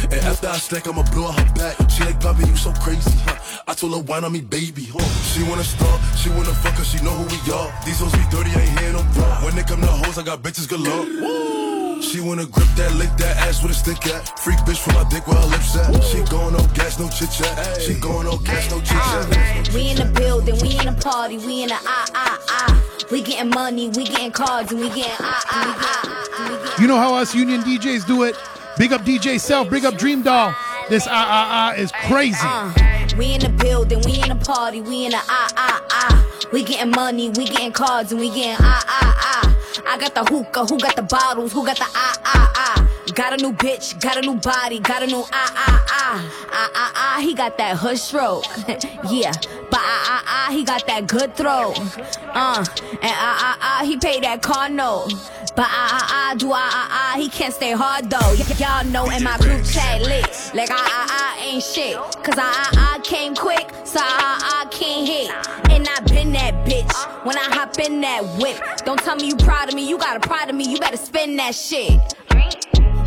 And 0.05 0.21
after 0.23 0.47
I 0.47 0.57
stack, 0.57 0.87
I'ma 0.87 1.03
blow 1.11 1.33
her 1.33 1.55
back. 1.55 1.77
She 1.91 2.05
like, 2.05 2.21
Bobby, 2.21 2.47
you 2.47 2.57
so 2.57 2.73
crazy, 2.75 3.19
huh? 3.27 3.63
I 3.67 3.75
told 3.75 3.93
her, 3.95 4.03
wine 4.03 4.25
on 4.25 4.33
me, 4.33 4.41
baby. 4.41 4.87
Huh? 4.87 5.03
She 5.31 5.43
wanna 5.43 5.65
start, 5.65 6.01
she 6.17 6.31
wanna 6.31 6.55
fuck 6.63 6.75
her, 6.75 6.85
she 6.85 7.03
know 7.03 7.11
who 7.11 7.25
we 7.27 7.41
are. 7.53 7.69
These 7.85 7.99
hoes 7.99 8.13
be 8.13 8.25
dirty, 8.31 8.51
I 8.55 8.63
ain't 8.63 8.79
hearing 8.79 8.95
no 8.95 9.03
bra. 9.15 9.45
When 9.45 9.57
they 9.57 9.65
come 9.65 9.81
to 9.81 9.87
hoes, 9.87 10.17
I 10.17 10.23
got 10.23 10.43
bitches 10.43 10.69
galore. 10.69 11.60
She 12.01 12.21
wanna 12.21 12.47
grip 12.47 12.69
that, 12.77 12.95
lick 12.97 13.11
that 13.19 13.37
ass 13.37 13.63
with 13.63 13.73
a 13.73 13.75
stick 13.75 14.07
at. 14.07 14.39
Freak 14.41 14.59
bitch 14.61 14.79
from 14.79 14.95
my 14.95 15.05
dick 15.11 15.27
where 15.27 15.37
her 15.37 15.47
lips 15.47 15.77
at. 15.77 16.03
She 16.05 16.23
going 16.31 16.55
no 16.55 16.65
gas, 16.75 16.99
no 16.99 17.09
chit 17.09 17.31
chat. 17.31 17.81
She 17.81 17.95
going 17.95 18.27
no 18.27 18.39
gas, 18.39 18.71
no 18.71 18.79
chit 18.81 18.89
chat. 18.89 19.75
We 19.75 19.91
in 19.91 19.97
the 19.97 20.11
building, 20.19 20.57
we 20.63 20.79
in 20.79 20.87
the 20.87 20.99
party, 21.01 21.37
we 21.39 21.63
in 21.63 21.69
the 21.69 21.75
ah 21.75 22.07
ah 22.15 22.39
ah. 22.49 23.07
We 23.11 23.23
getting 23.23 23.51
money, 23.51 23.89
we 23.91 24.05
getting 24.05 24.33
cards, 24.33 24.73
and 24.73 24.81
we 24.81 24.89
getting 24.89 25.13
ah 25.21 25.45
ah 25.47 26.01
ah. 26.33 26.77
You 26.81 26.87
know 26.87 26.97
how 26.97 27.15
us 27.15 27.35
union 27.35 27.61
DJs 27.63 28.07
do 28.07 28.23
it. 28.23 28.35
Big 28.79 28.93
up 28.93 29.03
DJ 29.03 29.39
Self, 29.39 29.69
big 29.69 29.85
up 29.85 29.95
DreamDoll. 29.95 30.55
This 30.89 31.07
ah 31.07 31.11
ah 31.11 31.49
ah 31.51 31.75
is 31.75 31.93
crazy. 32.09 32.39
Uh, 32.41 32.73
we 33.19 33.35
in 33.35 33.41
the 33.41 33.51
building, 33.51 34.01
we 34.07 34.23
in 34.23 34.31
the 34.31 34.45
party, 34.45 34.81
we 34.81 35.05
in 35.05 35.11
the 35.11 35.19
ah 35.29 35.49
ah 35.57 35.87
ah. 35.91 36.49
We 36.53 36.65
getting 36.65 36.91
money, 36.93 37.29
we 37.29 37.45
getting 37.45 37.73
cards, 37.73 38.11
and 38.11 38.21
we 38.21 38.29
getting 38.29 38.57
ah 38.59 38.85
ah 38.89 39.15
ah. 39.19 39.40
I 39.87 39.99
got 39.99 40.15
the 40.15 40.25
hookah, 40.25 40.67
who 40.67 40.79
got 40.79 40.97
the 40.97 41.03
bottles, 41.03 41.53
who 41.53 41.65
got 41.65 41.77
the 41.77 41.87
ah 41.95 42.17
ah 42.25 42.53
ah. 42.57 42.89
Got 43.15 43.35
a 43.35 43.37
new 43.43 43.53
bitch, 43.53 44.01
got 44.01 44.17
a 44.17 44.21
new 44.21 44.35
body, 44.35 44.79
got 44.79 45.03
a 45.03 45.07
new 45.07 45.25
ah 45.33 45.53
ah 45.57 45.87
ah. 45.89 46.47
Ah 46.53 46.71
ah 46.75 46.93
ah, 46.95 47.21
he 47.21 47.35
got 47.35 47.57
that 47.59 47.77
hood 47.77 47.99
stroke. 47.99 48.45
yeah, 49.11 49.33
but 49.71 49.81
ah 49.81 50.05
ah 50.15 50.25
ah, 50.27 50.53
he 50.53 50.65
got 50.65 50.87
that 50.87 51.07
good 51.07 51.35
throw. 51.35 51.73
Uh, 51.73 52.65
and 53.03 53.17
ah 53.17 53.39
ah 53.41 53.59
ah, 53.61 53.85
he 53.85 53.97
paid 53.97 54.25
that 54.25 54.43
car 54.43 54.69
note. 54.69 55.13
But 55.61 55.69
ah 55.69 55.93
ah 55.93 56.07
ah, 56.11 56.35
do 56.39 56.53
I, 56.53 56.59
ah 56.59 56.89
ah, 56.91 57.21
he 57.21 57.29
can't 57.29 57.53
stay 57.53 57.73
hard 57.73 58.09
though. 58.09 58.33
Y- 58.33 58.57
y'all 58.57 58.83
know 58.87 59.11
in 59.11 59.23
my 59.23 59.37
group 59.37 59.63
chat 59.63 60.01
lit. 60.01 60.25
Like 60.55 60.71
I, 60.71 60.81
ah 60.81 61.07
ah 61.11 61.45
ain't 61.45 61.63
shit. 61.63 61.97
Cause 62.25 62.39
I, 62.39 62.49
ah 62.49 62.71
ah 62.97 63.01
came 63.05 63.35
quick, 63.35 63.69
so 63.85 64.01
I, 64.01 64.41
ah 64.41 64.69
can't 64.71 65.07
hit. 65.07 65.29
And 65.71 65.87
I 65.87 66.01
been 66.09 66.33
that 66.33 66.65
bitch 66.65 66.97
when 67.27 67.37
I 67.37 67.45
hop 67.53 67.79
in 67.79 68.01
that 68.01 68.25
whip. 68.41 68.57
Don't 68.87 68.99
tell 69.01 69.17
me 69.17 69.27
you 69.27 69.37
proud 69.37 69.69
of 69.69 69.75
me, 69.75 69.87
you 69.87 69.99
got 69.99 70.17
a 70.17 70.21
pride 70.21 70.49
of 70.49 70.57
me, 70.57 70.65
you 70.65 70.79
better 70.79 70.97
spend 70.97 71.39
that 71.39 71.55
shit. 71.55 71.93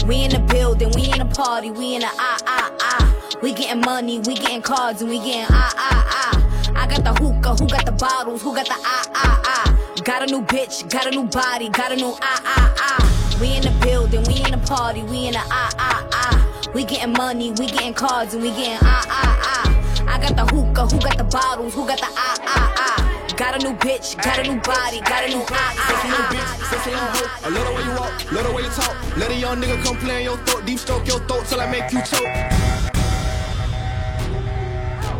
We 0.05 0.23
in 0.23 0.29
the 0.29 0.45
building, 0.53 0.91
we 0.93 1.09
in 1.09 1.17
the 1.25 1.33
party, 1.33 1.71
we 1.71 1.95
in 1.95 2.01
the 2.01 2.11
ah 2.19 2.37
ah 2.45 2.71
ah. 2.81 3.39
We 3.41 3.53
getting 3.53 3.81
money, 3.81 4.19
we 4.19 4.35
getting 4.35 4.61
cards, 4.61 5.01
and 5.01 5.09
we 5.09 5.17
getting 5.17 5.47
ah 5.49 5.73
ah 5.75 6.05
ah. 6.21 6.73
I 6.75 6.85
got 6.85 7.03
the 7.03 7.13
hookah, 7.13 7.55
who 7.55 7.67
got 7.67 7.87
the 7.87 7.93
bottles, 7.93 8.43
who 8.43 8.53
got 8.53 8.67
the 8.67 8.77
ah 8.77 9.05
ah 9.15 9.41
ah. 9.43 9.72
Got 10.01 10.23
a 10.23 10.25
new 10.25 10.41
bitch, 10.41 10.89
got 10.89 11.05
a 11.05 11.11
new 11.11 11.25
body, 11.25 11.69
got 11.69 11.91
a 11.91 11.95
new 11.95 12.15
ah 12.19 12.41
ah 12.43 12.73
ah. 12.79 13.37
We 13.39 13.55
in 13.55 13.61
the 13.61 13.71
building, 13.79 14.23
we 14.23 14.43
in 14.43 14.51
the 14.51 14.57
party, 14.65 15.03
we 15.03 15.27
in 15.27 15.33
the 15.33 15.39
ah 15.39 15.69
ah 15.77 16.07
ah. 16.11 16.71
We 16.73 16.83
getting 16.83 17.13
money, 17.13 17.51
we 17.51 17.67
getting 17.67 17.93
cards, 17.93 18.33
and 18.33 18.41
we 18.41 18.49
getting 18.49 18.79
ah 18.81 19.05
ah 19.07 19.63
ah. 19.67 20.05
I 20.09 20.19
got 20.19 20.35
the 20.35 20.45
hookah, 20.53 20.87
who 20.87 20.99
got 20.99 21.17
the 21.17 21.23
bottles, 21.23 21.75
who 21.75 21.87
got 21.87 21.99
the 21.99 22.07
ah 22.07 22.37
ah 22.41 22.73
ah. 22.77 23.35
Got 23.37 23.61
a 23.61 23.67
new 23.67 23.75
bitch, 23.77 24.21
got 24.21 24.39
a 24.39 24.43
new 24.43 24.59
body, 24.61 24.99
got 25.01 25.25
a 25.25 25.29
new 25.29 25.43
ah 25.47 25.73
ah 25.77 26.01
ah. 26.05 26.67
Sexy 26.69 26.89
little 26.89 27.05
hoe, 27.05 27.29
I 27.43 27.49
love 27.49 27.67
the 27.67 27.73
way 27.73 27.83
you 27.83 27.91
walk, 27.91 28.31
love 28.31 28.47
the 28.47 28.51
way 28.51 28.63
you 28.63 28.69
talk. 28.69 29.17
Let 29.17 29.31
a 29.31 29.35
young 29.35 29.61
nigga 29.61 29.83
come 29.83 29.97
play 29.97 30.17
in 30.17 30.23
your 30.23 30.37
throat, 30.37 30.65
deep 30.65 30.79
stroke 30.79 31.07
your 31.07 31.19
throat 31.27 31.45
till 31.45 31.61
I 31.61 31.69
make 31.69 31.91
you 31.93 32.01
choke. 32.01 32.83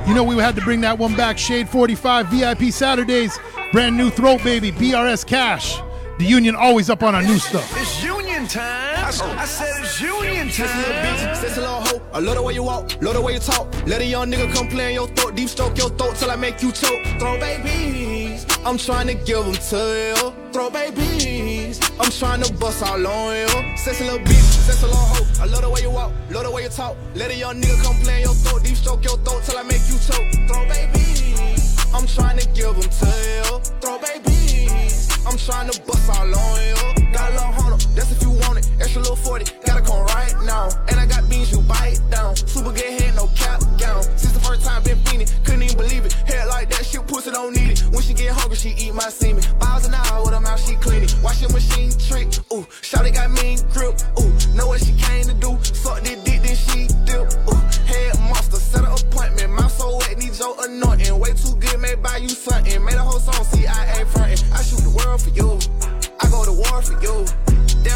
You 0.07 0.13
know 0.13 0.23
we 0.23 0.35
had 0.35 0.55
to 0.55 0.61
bring 0.61 0.81
that 0.81 0.97
one 0.97 1.15
back. 1.15 1.37
Shade 1.37 1.69
45 1.69 2.27
VIP 2.27 2.73
Saturdays. 2.73 3.39
Brand 3.73 3.97
new 3.97 4.11
throat 4.11 4.43
baby. 4.43 4.71
BRS 4.71 5.25
Kash. 5.25 5.79
The 6.19 6.25
union 6.25 6.55
always 6.55 6.91
up 6.91 7.01
on 7.01 7.15
our 7.15 7.23
new 7.23 7.39
stuff. 7.39 7.67
It's 7.75 8.03
union 8.03 8.47
time. 8.47 9.03
I, 9.03 9.07
I 9.07 9.45
said 9.45 9.83
it's 9.83 9.99
union 9.99 10.51
Sexy 10.51 10.77
little 10.77 10.93
bitch, 10.93 11.23
time. 11.25 11.35
sexy 11.35 11.59
little 11.59 11.81
hoe. 11.81 12.01
I 12.13 12.19
love 12.19 12.35
the 12.35 12.43
way 12.43 12.53
you 12.53 12.61
walk, 12.61 13.01
love 13.01 13.15
the 13.15 13.21
way 13.21 13.33
you 13.33 13.39
talk. 13.39 13.73
Let 13.87 13.99
a 14.01 14.05
young 14.05 14.31
nigga 14.31 14.53
come 14.53 14.67
play 14.67 14.89
in 14.89 14.93
your 14.93 15.07
throat, 15.07 15.35
deep 15.35 15.49
stroke 15.49 15.75
your 15.75 15.89
throat 15.89 16.15
till 16.17 16.29
I 16.29 16.35
make 16.35 16.61
you 16.61 16.71
choke. 16.71 17.03
Throw 17.17 17.39
babies. 17.39 18.45
babies. 18.45 18.57
I'm 18.63 18.77
trying 18.77 19.07
to 19.07 19.15
give 19.15 19.43
them 19.43 19.55
to 19.55 19.77
you. 20.05 20.51
Throw 20.53 20.69
babies. 20.69 21.79
I'm 21.99 22.11
trying 22.11 22.43
to 22.43 22.53
bust 22.53 22.83
all 22.83 23.07
on 23.07 23.35
you. 23.35 23.75
Sexy 23.75 24.03
little 24.03 24.19
bitch, 24.19 24.67
sexy 24.67 24.85
little 24.85 25.01
hoe. 25.01 25.43
I 25.43 25.47
love 25.47 25.63
the 25.63 25.69
way 25.71 25.81
you 25.81 25.89
walk, 25.89 26.11
love 26.29 26.43
the 26.43 26.51
way 26.51 26.61
you 26.61 26.69
talk. 26.69 26.95
Let 27.15 27.31
a 27.31 27.35
young 27.35 27.59
nigga 27.59 27.81
come 27.81 27.95
play 28.03 28.17
in 28.17 28.21
your 28.21 28.35
throat, 28.35 28.63
deep 28.63 28.75
stroke 28.77 29.03
your 29.03 29.17
throat 29.17 29.41
till 29.43 29.57
I 29.57 29.63
make 29.63 29.81
you 29.89 29.97
choke. 29.97 30.47
Throw 30.47 30.63
babies. 30.69 31.62
I'm 31.93 32.07
trying 32.07 32.39
to 32.39 32.47
give 32.49 32.73
them 32.73 32.89
to 32.89 33.05
you. 33.05 33.59
Throw 33.79 33.99
babies. 33.99 35.09
I'm 35.25 35.37
trying 35.37 35.69
to 35.69 35.81
bust 35.83 36.09
all 36.09 36.25
on 36.25 36.61
you. 36.65 37.11
Got 37.13 37.31
a 37.31 37.35
little 37.35 37.53
hundred, 37.53 37.81
that's 37.95 38.11
if 38.11 38.21
you 38.23 38.31
want 38.31 38.57
it. 38.57 38.69
Extra 38.81 39.01
little 39.01 39.15
40, 39.15 39.45
gotta 39.65 39.81
come 39.81 40.03
right 40.07 40.33
now. 40.43 40.69
And 40.89 40.99
I 40.99 41.05
got 41.05 41.29
beans 41.29 41.51
you 41.51 41.61
bite 41.61 42.01
down. 42.09 42.35
Super 42.35 42.71
good 42.71 42.99
head, 42.99 43.15
no 43.15 43.27
cap 43.35 43.61
gown. 43.77 44.03
Since 44.17 44.33
the 44.33 44.39
first 44.39 44.65
time 44.65 44.81
been 44.83 44.97
fiending, 45.05 45.29
couldn't 45.45 45.63
even 45.63 45.77
believe 45.77 46.05
it. 46.05 46.13
Head 46.13 46.47
like 46.47 46.69
that, 46.71 46.83
shit 46.85 47.05
pussy 47.07 47.31
don't 47.31 47.53
need 47.55 47.71
it. 47.71 47.81
When 47.93 48.01
she 48.01 48.13
get 48.13 48.31
hungry, 48.31 48.57
she 48.57 48.69
eat 48.69 48.93
my 48.93 49.09
semen. 49.09 49.43
Miles 49.59 49.85
an 49.87 49.93
hour 49.93 50.23
with 50.25 50.33
her 50.33 50.41
mouth, 50.41 50.65
she 50.65 50.75
clean 50.75 51.03
it. 51.03 51.15
Watch 51.23 51.41
your 51.41 51.51
machine 51.51 51.91
trick, 51.91 52.27
ooh. 52.51 52.65
Shawty 52.81 53.13
got 53.13 53.29
mean 53.29 53.59
grip, 53.71 54.01
ooh. 54.19 54.33
Know 54.57 54.67
what 54.67 54.81
she 54.81 54.93
came 54.93 55.12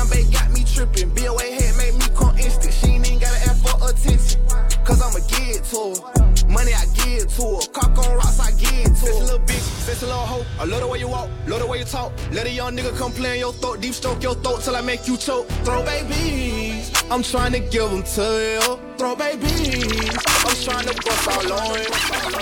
Damn, 0.08 0.24
babe 0.24 0.34
got 0.34 0.52
me 0.52 0.64
tripping. 0.64 1.10
BOA 1.10 1.42
head 1.42 1.76
made 1.78 1.94
me 1.96 2.06
come 2.16 2.38
instant. 2.38 2.74
She 2.74 2.88
ain't 2.88 3.08
even 3.08 3.20
gotta 3.20 3.50
ask 3.50 3.66
for 3.66 3.90
attention. 3.90 4.42
Cause 4.84 5.02
I'ma 5.02 5.26
give 5.28 5.58
it 5.58 5.64
to 5.66 6.02
her. 6.02 6.48
Money 6.48 6.74
I 6.74 6.86
give 6.96 7.28
to 7.36 7.42
her. 7.42 7.68
Cock 7.74 7.98
on 7.98 8.16
rocks, 8.16 8.40
I 8.40 8.52
give 8.52 8.72
it 8.72 8.84
to 8.84 8.90
her. 8.90 8.96
Sexy 8.96 9.20
little 9.22 9.40
bitch, 9.40 9.68
sexy 9.86 10.06
little 10.06 10.22
hoe. 10.22 10.46
I 10.60 10.66
love 10.66 10.82
the 10.82 10.88
way 10.88 11.00
you 11.00 11.10
walk, 11.10 11.30
love 11.48 11.60
the 11.60 11.68
way 11.68 11.80
you 11.80 11.86
talk. 11.86 12.12
Let 12.32 12.48
a 12.48 12.52
young 12.52 12.76
nigga 12.76 12.98
come 12.98 13.12
play 13.12 13.34
in 13.34 13.40
your 13.40 13.54
throat. 13.54 13.82
Deep 13.82 13.94
stroke 13.94 14.24
your 14.24 14.36
throat 14.36 14.62
till 14.62 14.76
I 14.76 14.82
make 14.82 15.08
you 15.08 15.18
choke. 15.18 15.48
Throw 15.66 15.84
babies. 15.84 16.92
I'm 17.10 17.24
trying 17.24 17.54
to 17.54 17.60
give 17.60 17.90
them 17.90 18.04
to 18.04 18.22
you. 18.22 18.80
Throw 18.98 19.16
babies. 19.16 20.18
I'm 20.46 20.56
trying 20.64 20.88
to 20.88 20.96
bust 21.04 21.28
all 21.28 21.54
on 21.54 21.80
you. 21.80 21.86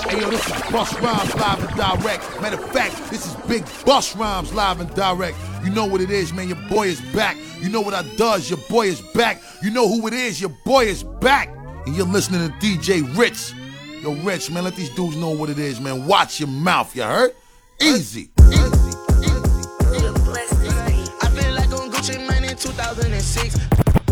Hey 0.08 0.20
yo, 0.20 0.30
this 0.30 0.46
is 0.46 0.52
Busta 0.70 1.00
Rhymes 1.02 1.34
live 1.34 1.68
and 1.68 1.76
direct. 1.76 2.40
Matter 2.40 2.62
of 2.62 2.72
fact, 2.72 3.10
this 3.10 3.26
is 3.26 3.34
Big 3.46 3.64
Busta 3.84 4.18
Rhymes 4.18 4.52
live 4.54 4.80
and 4.80 4.94
direct. 4.94 5.36
You 5.66 5.72
know 5.72 5.84
what 5.84 6.00
it 6.00 6.12
is, 6.12 6.32
man. 6.32 6.46
Your 6.46 6.62
boy 6.68 6.86
is 6.86 7.00
back. 7.12 7.36
You 7.60 7.68
know 7.68 7.80
what 7.80 7.92
I 7.92 8.04
does. 8.14 8.48
Your 8.48 8.60
boy 8.68 8.86
is 8.86 9.00
back. 9.00 9.42
You 9.64 9.72
know 9.72 9.88
who 9.88 10.06
it 10.06 10.14
is. 10.14 10.40
Your 10.40 10.54
boy 10.64 10.84
is 10.84 11.02
back. 11.02 11.48
And 11.86 11.96
you're 11.96 12.06
listening 12.06 12.48
to 12.48 12.54
DJ 12.58 13.02
Ritz. 13.18 13.52
Yo, 14.00 14.14
Ritz, 14.22 14.48
man, 14.48 14.62
let 14.62 14.76
these 14.76 14.90
dudes 14.90 15.16
know 15.16 15.30
what 15.30 15.50
it 15.50 15.58
is, 15.58 15.80
man. 15.80 16.06
Watch 16.06 16.38
your 16.38 16.48
mouth, 16.48 16.94
you 16.94 17.02
heard? 17.02 17.32
Easy. 17.82 18.30
In 22.48 22.56
2006. 22.56 24.05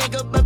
Nigga, 0.00 0.39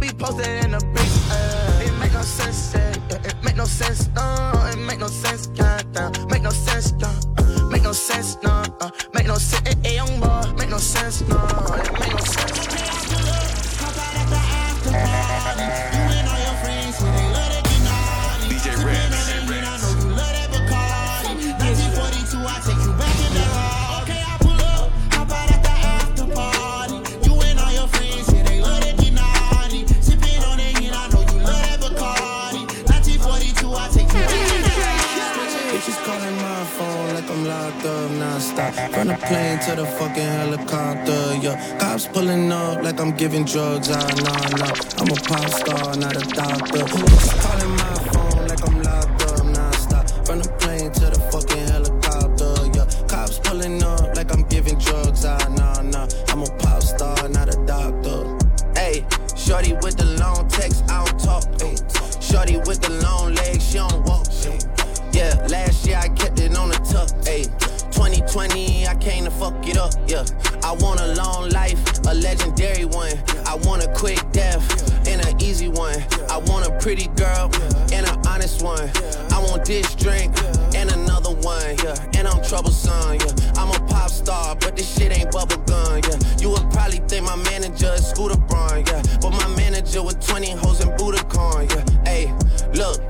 I'm 43.57 43.81
giving 43.81 43.94
troublesome. 82.55 83.15
Yeah, 83.15 83.61
I'm 83.61 83.71
a 83.71 83.87
pop 83.89 84.11
star, 84.11 84.55
but 84.55 84.77
this 84.77 84.87
shit 84.97 85.11
ain't 85.11 85.33
bubble 85.33 85.57
gum. 85.67 86.01
Yeah, 86.07 86.19
you 86.39 86.51
would 86.51 86.71
probably 86.71 86.99
think 87.09 87.27
my 87.27 87.35
manager 87.35 87.93
is 87.95 88.07
Scooter 88.07 88.39
Braun. 88.39 88.85
Yeah, 88.87 89.03
but 89.21 89.31
my 89.31 89.49
manager 89.57 90.05
with 90.05 90.25
20 90.25 90.51
hoes 90.51 90.81
in 90.81 90.91
Budokan. 90.91 91.69
Yeah, 91.69 92.13
ayy, 92.13 92.77
look. 92.77 93.01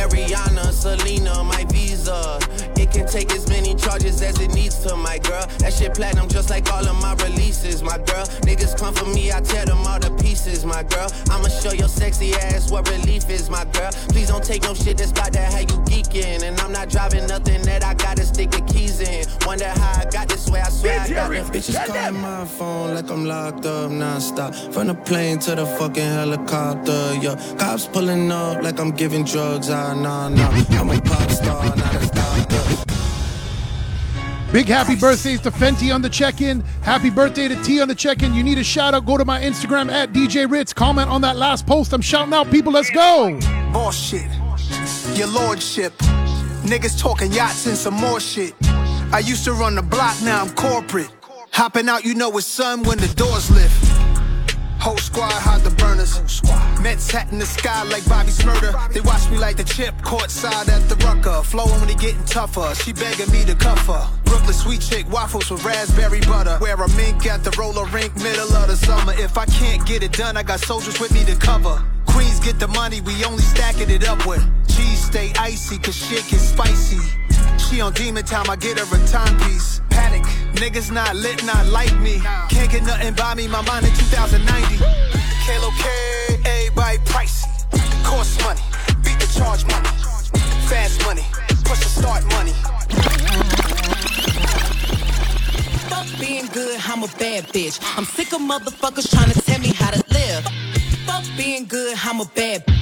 Ariana, 0.00 0.72
Selena, 0.72 1.44
my 1.44 1.64
visa. 1.64 2.38
It 2.76 2.90
can 2.90 3.06
take 3.06 3.32
as 3.32 3.48
many 3.48 3.74
charges 3.74 4.22
as 4.22 4.40
it 4.40 4.54
needs 4.54 4.78
to, 4.84 4.96
my 4.96 5.18
girl. 5.18 5.46
That 5.58 5.72
shit 5.74 5.94
platinum 5.94 6.28
just 6.28 6.48
like 6.48 6.72
all 6.72 6.86
of 6.86 6.96
my 7.02 7.14
releases, 7.24 7.82
my 7.82 7.98
girl. 7.98 8.24
Niggas 8.48 8.78
come 8.78 8.94
for 8.94 9.04
me, 9.06 9.30
I 9.30 9.40
tear 9.40 9.66
them 9.66 9.86
all 9.86 10.00
to 10.00 10.10
pieces, 10.16 10.64
my 10.64 10.82
girl. 10.84 11.10
I'ma 11.30 11.48
show 11.48 11.72
your 11.72 11.88
sexy 11.88 12.32
ass 12.34 12.70
what 12.70 12.88
relief 12.90 13.28
is, 13.28 13.50
my 13.50 13.64
girl. 13.66 13.90
Please 14.08 14.28
don't 14.28 14.44
take 14.44 14.62
no 14.62 14.72
shit 14.72 14.96
that's 14.96 15.10
about 15.10 15.32
that 15.32 15.52
how 15.52 15.60
you 15.60 15.78
geeking. 15.90 16.42
And 16.44 16.58
I'm 16.60 16.72
not 16.72 16.88
driving 16.88 17.26
nothing 17.26 17.60
Wonder 19.50 19.66
how 19.66 20.02
I 20.02 20.04
got 20.04 20.28
this 20.28 20.48
way, 20.48 20.60
I 20.60 20.68
swear 20.68 21.00
I 21.00 21.08
got 21.08 21.28
them. 21.28 21.44
Bitches 21.46 21.84
calling 21.84 22.20
my 22.20 22.44
phone 22.44 22.94
like 22.94 23.10
I'm 23.10 23.24
locked 23.24 23.66
up 23.66 23.90
non-stop. 23.90 24.54
From 24.54 24.86
the 24.86 24.94
plane 24.94 25.40
to 25.40 25.56
the 25.56 25.66
fucking 25.66 26.04
helicopter, 26.04 27.16
yeah. 27.20 27.34
Cops 27.58 27.88
pulling 27.88 28.30
up 28.30 28.62
like 28.62 28.78
I'm 28.78 28.92
giving 28.92 29.24
drugs, 29.24 29.68
ah, 29.68 29.92
nah, 29.92 30.28
nah. 30.28 30.50
I'm 30.78 30.88
a 30.90 31.00
pop 31.00 31.28
star, 31.32 31.64
not 31.64 31.94
a 31.96 32.06
doctor. 32.14 32.62
Big 34.52 34.66
happy 34.66 34.94
birthdays 34.94 35.40
to 35.40 35.50
Fenty 35.50 35.92
on 35.92 36.00
the 36.00 36.08
check-in. 36.08 36.60
Happy 36.82 37.10
birthday 37.10 37.48
to 37.48 37.60
T 37.64 37.80
on 37.80 37.88
the 37.88 37.94
check-in. 37.96 38.32
You 38.32 38.44
need 38.44 38.58
a 38.58 38.62
shout 38.62 38.94
out, 38.94 39.04
go 39.04 39.16
to 39.16 39.24
my 39.24 39.40
Instagram 39.40 39.90
at 39.90 40.12
DJ 40.12 40.48
Ritz. 40.48 40.72
Comment 40.72 41.08
on 41.10 41.22
that 41.22 41.34
last 41.34 41.66
post. 41.66 41.92
I'm 41.92 42.02
shouting 42.02 42.32
out 42.32 42.52
people. 42.52 42.72
Let's 42.72 42.90
go. 42.90 43.36
Bullshit. 43.72 44.30
Your 45.18 45.26
lordship. 45.26 45.92
Niggas 46.62 47.00
talking 47.00 47.32
yachts 47.32 47.66
and 47.66 47.76
some 47.76 47.94
more 47.94 48.20
shit. 48.20 48.54
I 49.12 49.18
used 49.18 49.44
to 49.44 49.52
run 49.52 49.74
the 49.74 49.82
block, 49.82 50.22
now 50.22 50.40
I'm 50.40 50.50
corporate. 50.54 51.10
Hopping 51.52 51.88
out, 51.88 52.04
you 52.04 52.14
know 52.14 52.30
it's 52.38 52.46
sun 52.46 52.84
when 52.84 52.98
the 52.98 53.08
doors 53.14 53.50
lift. 53.50 53.74
Whole 54.78 54.96
squad 54.96 55.32
hide 55.32 55.62
the 55.62 55.70
burners. 55.70 56.40
Mets 56.80 57.10
hat 57.10 57.30
in 57.32 57.40
the 57.40 57.44
sky 57.44 57.82
like 57.84 58.08
Bobby 58.08 58.30
Shmurda. 58.30 58.92
They 58.94 59.00
watch 59.00 59.28
me 59.28 59.36
like 59.36 59.56
the 59.56 59.64
chip, 59.64 59.94
courtside 59.98 60.68
at 60.68 60.88
the 60.88 60.94
rucker. 61.04 61.42
Flowing 61.42 61.78
when 61.80 61.88
he 61.88 61.96
getting 61.96 62.24
tougher. 62.24 62.72
She 62.76 62.92
begging 62.92 63.30
me 63.32 63.44
to 63.46 63.54
cuff 63.56 63.84
her. 63.88 64.08
Brooklyn 64.24 64.54
sweet 64.54 64.80
chick, 64.80 65.10
waffles 65.10 65.50
with 65.50 65.64
raspberry 65.64 66.20
butter. 66.20 66.56
Wear 66.60 66.76
a 66.76 66.88
mink 66.94 67.26
at 67.26 67.42
the 67.42 67.50
roller 67.58 67.86
rink, 67.86 68.14
middle 68.16 68.52
of 68.54 68.68
the 68.68 68.76
summer. 68.76 69.12
If 69.18 69.36
I 69.36 69.44
can't 69.46 69.84
get 69.84 70.04
it 70.04 70.12
done, 70.12 70.36
I 70.36 70.44
got 70.44 70.60
soldiers 70.60 71.00
with 71.00 71.12
me 71.12 71.24
to 71.24 71.34
cover. 71.34 71.84
Queens 72.06 72.38
get 72.38 72.60
the 72.60 72.68
money, 72.68 73.00
we 73.00 73.24
only 73.24 73.42
stacking 73.42 73.90
it 73.90 74.08
up 74.08 74.24
with. 74.24 74.42
Cheese 74.68 75.04
stay 75.04 75.32
icy, 75.36 75.78
cause 75.78 75.96
shit 75.96 76.24
get 76.30 76.40
spicy. 76.40 77.19
She 77.70 77.80
on 77.80 77.92
demon 77.92 78.24
time, 78.24 78.50
I 78.50 78.56
get 78.56 78.80
her 78.80 78.84
a 78.84 79.06
timepiece. 79.06 79.80
Panic, 79.90 80.24
niggas 80.54 80.90
not 80.90 81.14
lit, 81.14 81.44
not 81.44 81.66
like 81.66 81.96
me. 82.00 82.18
Can't 82.48 82.68
get 82.68 82.82
nothing 82.82 83.14
by 83.14 83.34
me, 83.36 83.46
my 83.46 83.62
mind 83.62 83.86
in 83.86 83.92
2090. 83.94 84.78
Kalo 85.46 85.70
K, 85.78 85.88
everybody 86.44 86.98
pricey. 87.06 87.46
It 87.72 88.04
costs 88.04 88.42
money, 88.42 88.60
beat 89.04 89.20
the 89.20 89.30
charge 89.38 89.64
money. 89.66 89.88
Fast 90.66 91.06
money, 91.06 91.22
push 91.62 91.78
the 91.78 91.90
start 92.00 92.24
money. 92.34 92.54
Fuck 95.88 96.08
being 96.18 96.46
good, 96.46 96.80
I'm 96.88 97.04
a 97.04 97.08
bad 97.18 97.44
bitch. 97.54 97.78
I'm 97.96 98.04
sick 98.04 98.32
of 98.32 98.40
motherfuckers 98.40 99.08
trying 99.14 99.30
to 99.30 99.40
tell 99.42 99.60
me 99.60 99.68
how 99.68 99.92
to 99.92 100.02
live. 100.12 100.44
Fuck 101.06 101.24
being 101.36 101.66
good, 101.66 101.96
I'm 102.02 102.20
a 102.20 102.24
bad. 102.24 102.66
Bitch 102.66 102.80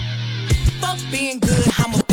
fuck 0.80 0.98
being 1.10 1.38
good, 1.40 1.66
I'm 1.78 1.94
a 1.94 2.07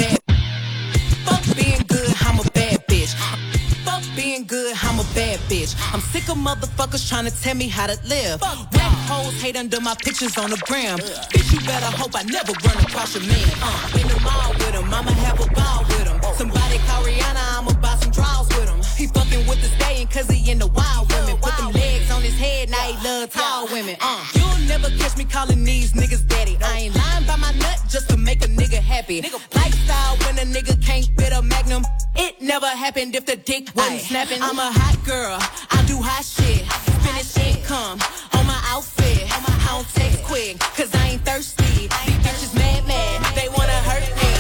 bad 5.37 5.49
bitch. 5.49 5.75
I'm 5.93 5.99
sick 5.99 6.29
of 6.29 6.37
motherfuckers 6.37 7.07
trying 7.07 7.25
to 7.25 7.41
tell 7.41 7.55
me 7.55 7.67
how 7.67 7.87
to 7.87 7.97
live. 8.07 8.41
Rap 8.41 8.93
hoes 9.07 9.41
hate 9.41 9.55
under 9.55 9.79
my 9.81 9.95
pictures 9.95 10.37
on 10.37 10.49
the 10.49 10.57
gram. 10.67 10.97
Bitch, 10.97 11.53
you 11.53 11.59
better 11.65 11.91
hope 11.97 12.11
I 12.15 12.23
never 12.23 12.53
run 12.65 12.77
across 12.83 13.15
your 13.15 13.23
man. 13.25 13.47
Uh, 13.61 13.99
in 13.99 14.07
the 14.07 14.19
mall 14.21 14.51
with 14.53 14.73
him, 14.73 14.93
I'ma 14.93 15.11
have 15.11 15.39
a 15.39 15.47
ball 15.53 15.83
with 15.87 16.07
him. 16.07 16.19
Somebody 16.35 16.77
call 16.87 17.03
Rihanna, 17.03 17.59
I'ma 17.59 17.73
buy 17.81 17.95
some 17.95 18.11
draws 18.11 18.47
with 18.49 18.69
him. 18.69 18.81
He 18.97 19.07
fucking 19.07 19.47
with 19.47 19.61
the 19.61 19.69
stallion 19.75 20.07
cause 20.07 20.29
he 20.29 20.51
in 20.51 20.59
the 20.59 20.67
wild 20.67 21.11
women. 21.11 21.37
Put 21.37 21.57
them 21.57 21.71
legs 21.71 22.11
on 22.11 22.21
his 22.21 22.37
head, 22.37 22.69
now 22.69 22.77
he 22.77 22.95
love 23.03 23.31
tall 23.31 23.67
women. 23.67 23.95
Uh, 23.99 24.25
you'll 24.35 24.67
never 24.67 24.89
catch 24.97 25.17
me 25.17 25.25
calling 25.25 25.63
these 25.63 25.93
niggas 25.93 26.27
daddy. 26.27 26.57
I 26.63 26.87
ain't 26.87 26.95
lying 26.95 27.25
by 27.25 27.35
my 27.35 27.51
nut 27.53 27.79
just 27.89 28.09
to 28.09 28.17
make 28.17 28.43
a 28.43 28.47
nigga 28.47 28.79
happy. 28.79 29.21
Lifestyle 29.53 30.15
when 30.23 30.39
a 30.39 30.45
nigga 30.47 30.81
can't 30.81 31.05
fit 31.17 31.33
a 31.33 31.41
magnum. 31.41 31.83
It 32.17 32.41
never 32.41 32.67
happened 32.67 33.15
if 33.15 33.25
the 33.25 33.35
dick 33.35 33.69
wasn't 33.75 34.01
snapping. 34.01 34.41
I'm 34.41 34.57
a 34.57 34.71
hot 34.71 34.97
girl, 35.05 35.37
I 35.71 35.83
do 35.85 35.97
hot 36.01 36.23
shit. 36.23 36.65
Finish 37.03 37.37
income 37.37 37.99
on 38.33 38.45
my 38.47 38.61
outfit. 38.67 39.27
I 39.31 39.77
don't 39.77 39.87
text 39.93 40.23
quick, 40.23 40.59
cause 40.59 40.93
I 40.95 41.07
ain't 41.09 41.25
thirsty. 41.25 41.65
These 41.65 41.89
bitches 42.23 42.55
mad, 42.55 42.87
mad, 42.87 43.35
they 43.35 43.49
wanna 43.49 43.79
hurt 43.83 44.07
me. 44.15 44.31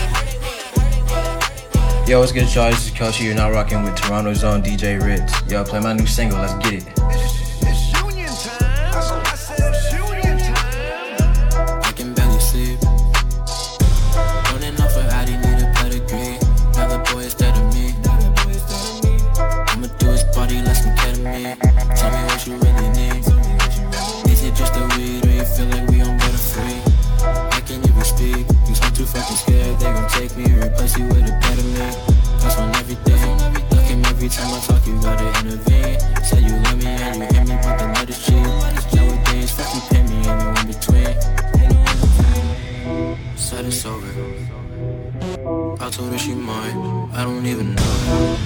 Yo, 2.09 2.19
what's 2.19 2.31
good, 2.31 2.53
y'all? 2.55 2.69
This 2.69 2.85
is 2.85 2.91
Kelsey. 2.91 3.25
You're 3.25 3.35
now 3.35 3.51
rocking 3.51 3.83
with 3.83 3.95
Toronto's 3.95 4.43
own 4.43 4.61
DJ 4.63 5.03
Ritz. 5.03 5.33
Yo, 5.51 5.63
play 5.65 5.81
my 5.81 5.91
new 5.91 6.05
single. 6.05 6.37
Let's 6.39 6.53
get 6.63 6.73
it. 6.75 7.44
You 34.95 35.01
gotta 35.01 35.27
intervene. 35.39 35.99
Say 36.23 36.41
you 36.41 36.55
love 36.63 36.77
me 36.77 36.87
and 36.87 37.15
you 37.17 37.27
hear 37.33 37.45
me, 37.45 37.55
but 37.63 37.77
the 37.79 37.85
letters 37.95 38.25
cheap. 38.25 38.45
Nowadays, 38.95 39.51
fuck 39.51 39.73
you 39.75 39.81
pay 39.89 40.03
me, 40.03 40.17
ain't 40.17 40.39
no 40.39 40.47
in 40.59 40.67
between. 40.67 41.13
Said 43.35 43.65
it's 43.65 43.85
over. 43.85 44.11
I 45.83 45.89
told 45.89 46.11
her 46.11 46.17
she 46.17 46.33
mine. 46.33 47.09
I 47.13 47.23
don't 47.23 47.45
even 47.45 47.75
know. 47.75 48.39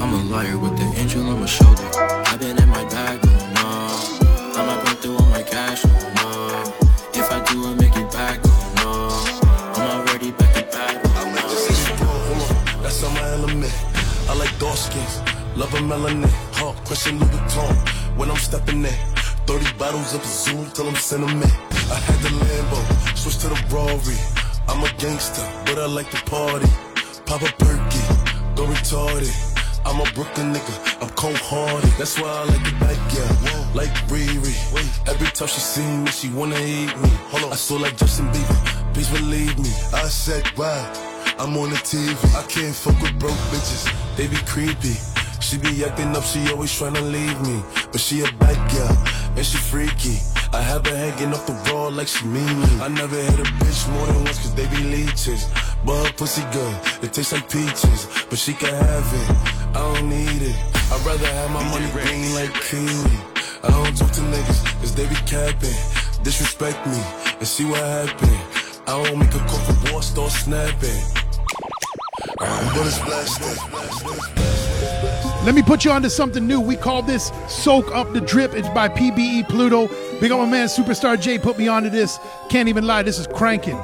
I'm 0.00 0.12
a 0.14 0.22
liar 0.24 0.58
with 0.58 0.76
the 0.76 1.00
angel 1.00 1.28
on 1.28 1.40
my 1.40 1.46
shoulder. 1.46 1.88
I've 2.26 2.40
been 2.40 2.56
in 2.60 2.68
my 2.68 2.84
bag, 2.84 3.20
oh 3.22 3.28
no. 3.56 3.68
I'ma 4.58 4.84
burn 4.84 4.96
through 4.96 5.16
all 5.16 5.26
my 5.26 5.42
cash, 5.42 5.84
oh 5.84 6.09
love 15.72 15.82
a 15.82 15.84
melanin. 15.84 16.30
Huh, 16.52 16.72
question 16.84 17.18
Louis 17.18 17.30
Vuitton 17.30 18.16
when 18.16 18.30
I'm 18.30 18.36
stepping 18.36 18.84
in. 18.84 18.94
30 19.46 19.78
bottles 19.78 20.14
of 20.14 20.24
Zoom 20.24 20.70
till 20.72 20.88
I'm 20.88 20.94
sentiment. 20.94 21.52
I 21.90 21.98
had 22.06 22.18
the 22.22 22.28
Lambo, 22.28 23.16
switch 23.16 23.38
to 23.38 23.48
the 23.48 23.58
Rory. 23.70 24.18
I'm 24.68 24.82
a 24.82 24.90
gangster, 24.98 25.46
but 25.66 25.78
I 25.78 25.86
like 25.86 26.10
to 26.10 26.22
party. 26.30 26.68
Pop 27.26 27.42
a 27.42 27.52
perky, 27.58 28.02
go 28.54 28.66
retarded. 28.66 29.34
I'm 29.84 30.00
a 30.00 30.04
Brooklyn 30.12 30.52
nigga, 30.52 31.02
I'm 31.02 31.10
cold 31.10 31.36
hearted. 31.36 31.90
That's 31.98 32.18
why 32.20 32.28
I 32.28 32.44
like 32.44 32.64
the 32.64 32.72
back, 32.78 32.98
yeah. 33.14 33.70
Like 33.74 33.90
Riri. 34.08 34.54
Every 35.08 35.28
time 35.28 35.48
she 35.48 35.60
see 35.60 35.86
me, 35.86 36.10
she 36.10 36.28
wanna 36.30 36.58
eat 36.60 36.94
me. 36.98 37.10
I 37.32 37.56
saw 37.56 37.76
like 37.76 37.96
Justin 37.96 38.26
Bieber, 38.28 38.94
please 38.94 39.10
believe 39.10 39.58
me. 39.58 39.70
I 39.92 40.04
said, 40.08 40.44
wow, 40.56 40.92
I'm 41.38 41.56
on 41.56 41.70
the 41.70 41.76
TV. 41.76 42.14
I 42.36 42.42
can't 42.46 42.74
fuck 42.74 43.00
with 43.02 43.18
broke 43.18 43.40
bitches, 43.50 43.90
they 44.16 44.28
be 44.28 44.36
creepy. 44.46 45.09
She 45.40 45.58
be 45.58 45.84
acting 45.84 46.14
up, 46.14 46.22
she 46.22 46.40
always 46.52 46.70
tryna 46.70 47.02
leave 47.10 47.40
me. 47.42 47.62
But 47.90 48.00
she 48.00 48.20
a 48.20 48.30
bad 48.38 48.58
girl, 48.70 48.96
and 49.36 49.44
she 49.44 49.56
freaky. 49.56 50.18
I 50.52 50.60
have 50.60 50.86
her 50.86 50.96
hanging 50.96 51.32
off 51.32 51.46
the 51.46 51.56
wall 51.72 51.90
like 51.90 52.08
she 52.08 52.26
mean 52.26 52.60
me. 52.60 52.68
I 52.80 52.88
never 52.88 53.16
hit 53.16 53.40
a 53.40 53.48
bitch 53.58 53.90
more 53.92 54.06
than 54.06 54.24
once 54.24 54.38
cause 54.38 54.54
they 54.54 54.66
be 54.68 54.82
leeches. 54.84 55.48
But 55.84 56.04
her 56.04 56.12
pussy 56.12 56.42
good, 56.52 56.74
it 57.02 57.12
tastes 57.12 57.32
like 57.32 57.48
peaches. 57.48 58.06
But 58.28 58.38
she 58.38 58.52
can 58.52 58.74
have 58.74 59.08
it, 59.20 59.30
I 59.76 59.94
don't 59.94 60.08
need 60.08 60.42
it. 60.42 60.56
I'd 60.92 61.02
rather 61.06 61.26
have 61.26 61.50
my 61.50 61.64
money 61.70 61.90
green 61.90 62.34
like 62.34 62.52
kiwi. 62.66 63.16
I 63.62 63.70
don't 63.70 63.96
talk 63.96 64.10
to 64.12 64.20
niggas 64.20 64.60
cause 64.80 64.94
they 64.94 65.06
be 65.08 65.16
capping. 65.26 65.78
Disrespect 66.22 66.84
me 66.86 67.00
and 67.38 67.48
see 67.48 67.64
what 67.64 67.80
happen. 67.80 68.36
I 68.86 69.02
don't 69.02 69.18
make 69.18 69.34
a 69.34 69.38
call 69.38 69.58
for 69.58 69.92
war, 69.92 70.02
start 70.02 70.32
snapping. 70.32 71.00
I'm 72.40 72.74
gonna 72.74 72.90
splash. 72.90 74.39
Let 75.42 75.54
me 75.54 75.62
put 75.62 75.86
you 75.86 75.90
onto 75.90 76.10
something 76.10 76.46
new. 76.46 76.60
We 76.60 76.76
call 76.76 77.00
this 77.00 77.32
Soak 77.48 77.94
Up 77.94 78.12
the 78.12 78.20
Drip. 78.20 78.52
It's 78.52 78.68
by 78.68 78.90
PBE 78.90 79.48
Pluto. 79.48 79.88
Big 80.20 80.30
up 80.30 80.38
my 80.38 80.44
man 80.44 80.66
Superstar 80.66 81.18
J 81.18 81.38
put 81.38 81.56
me 81.56 81.66
onto 81.66 81.88
this. 81.88 82.18
Can't 82.50 82.68
even 82.68 82.86
lie, 82.86 83.02
this 83.02 83.18
is 83.18 83.26
cranking. 83.26 83.78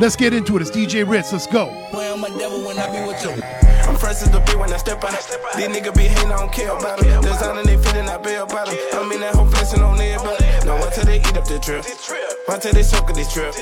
Let's 0.00 0.16
get 0.16 0.34
into 0.34 0.56
it. 0.56 0.62
It's 0.62 0.70
DJ 0.72 1.08
Ritz. 1.08 1.32
Let's 1.32 1.46
go. 1.46 1.66
Where 1.92 2.12
am 2.12 2.24
I 2.24 2.28
devil 2.30 2.66
when 2.66 2.76
I 2.76 2.90
be 2.90 3.06
with 3.06 3.22
you? 3.22 3.40
I'm 3.86 3.96
fresh 3.96 4.20
as 4.20 4.30
the 4.32 4.40
beat 4.40 4.58
when 4.58 4.72
I 4.72 4.78
step 4.78 5.02
out. 5.04 5.12
These 5.56 5.68
niggas 5.68 5.94
be 5.94 6.02
hating, 6.02 6.32
I 6.32 6.38
don't 6.38 6.52
care 6.52 6.76
about 6.76 6.98
them. 6.98 7.22
Designing 7.22 7.66
they 7.66 7.76
feeling, 7.76 8.08
I 8.08 8.18
pay 8.18 8.36
about 8.36 8.66
them. 8.66 8.76
I'm 8.94 9.12
in 9.12 9.20
that 9.20 9.36
whole 9.36 9.46
flexing 9.46 9.80
on 9.80 10.00
everybody. 10.00 10.55
Till 10.96 11.04
they 11.04 11.20
eat 11.20 11.36
up 11.36 11.44
the 11.44 11.58
drip. 11.58 11.84
Why 12.46 12.56
till 12.56 12.72
they 12.72 12.82
soak 12.82 13.10
up 13.10 13.14
this 13.14 13.28
drip? 13.28 13.52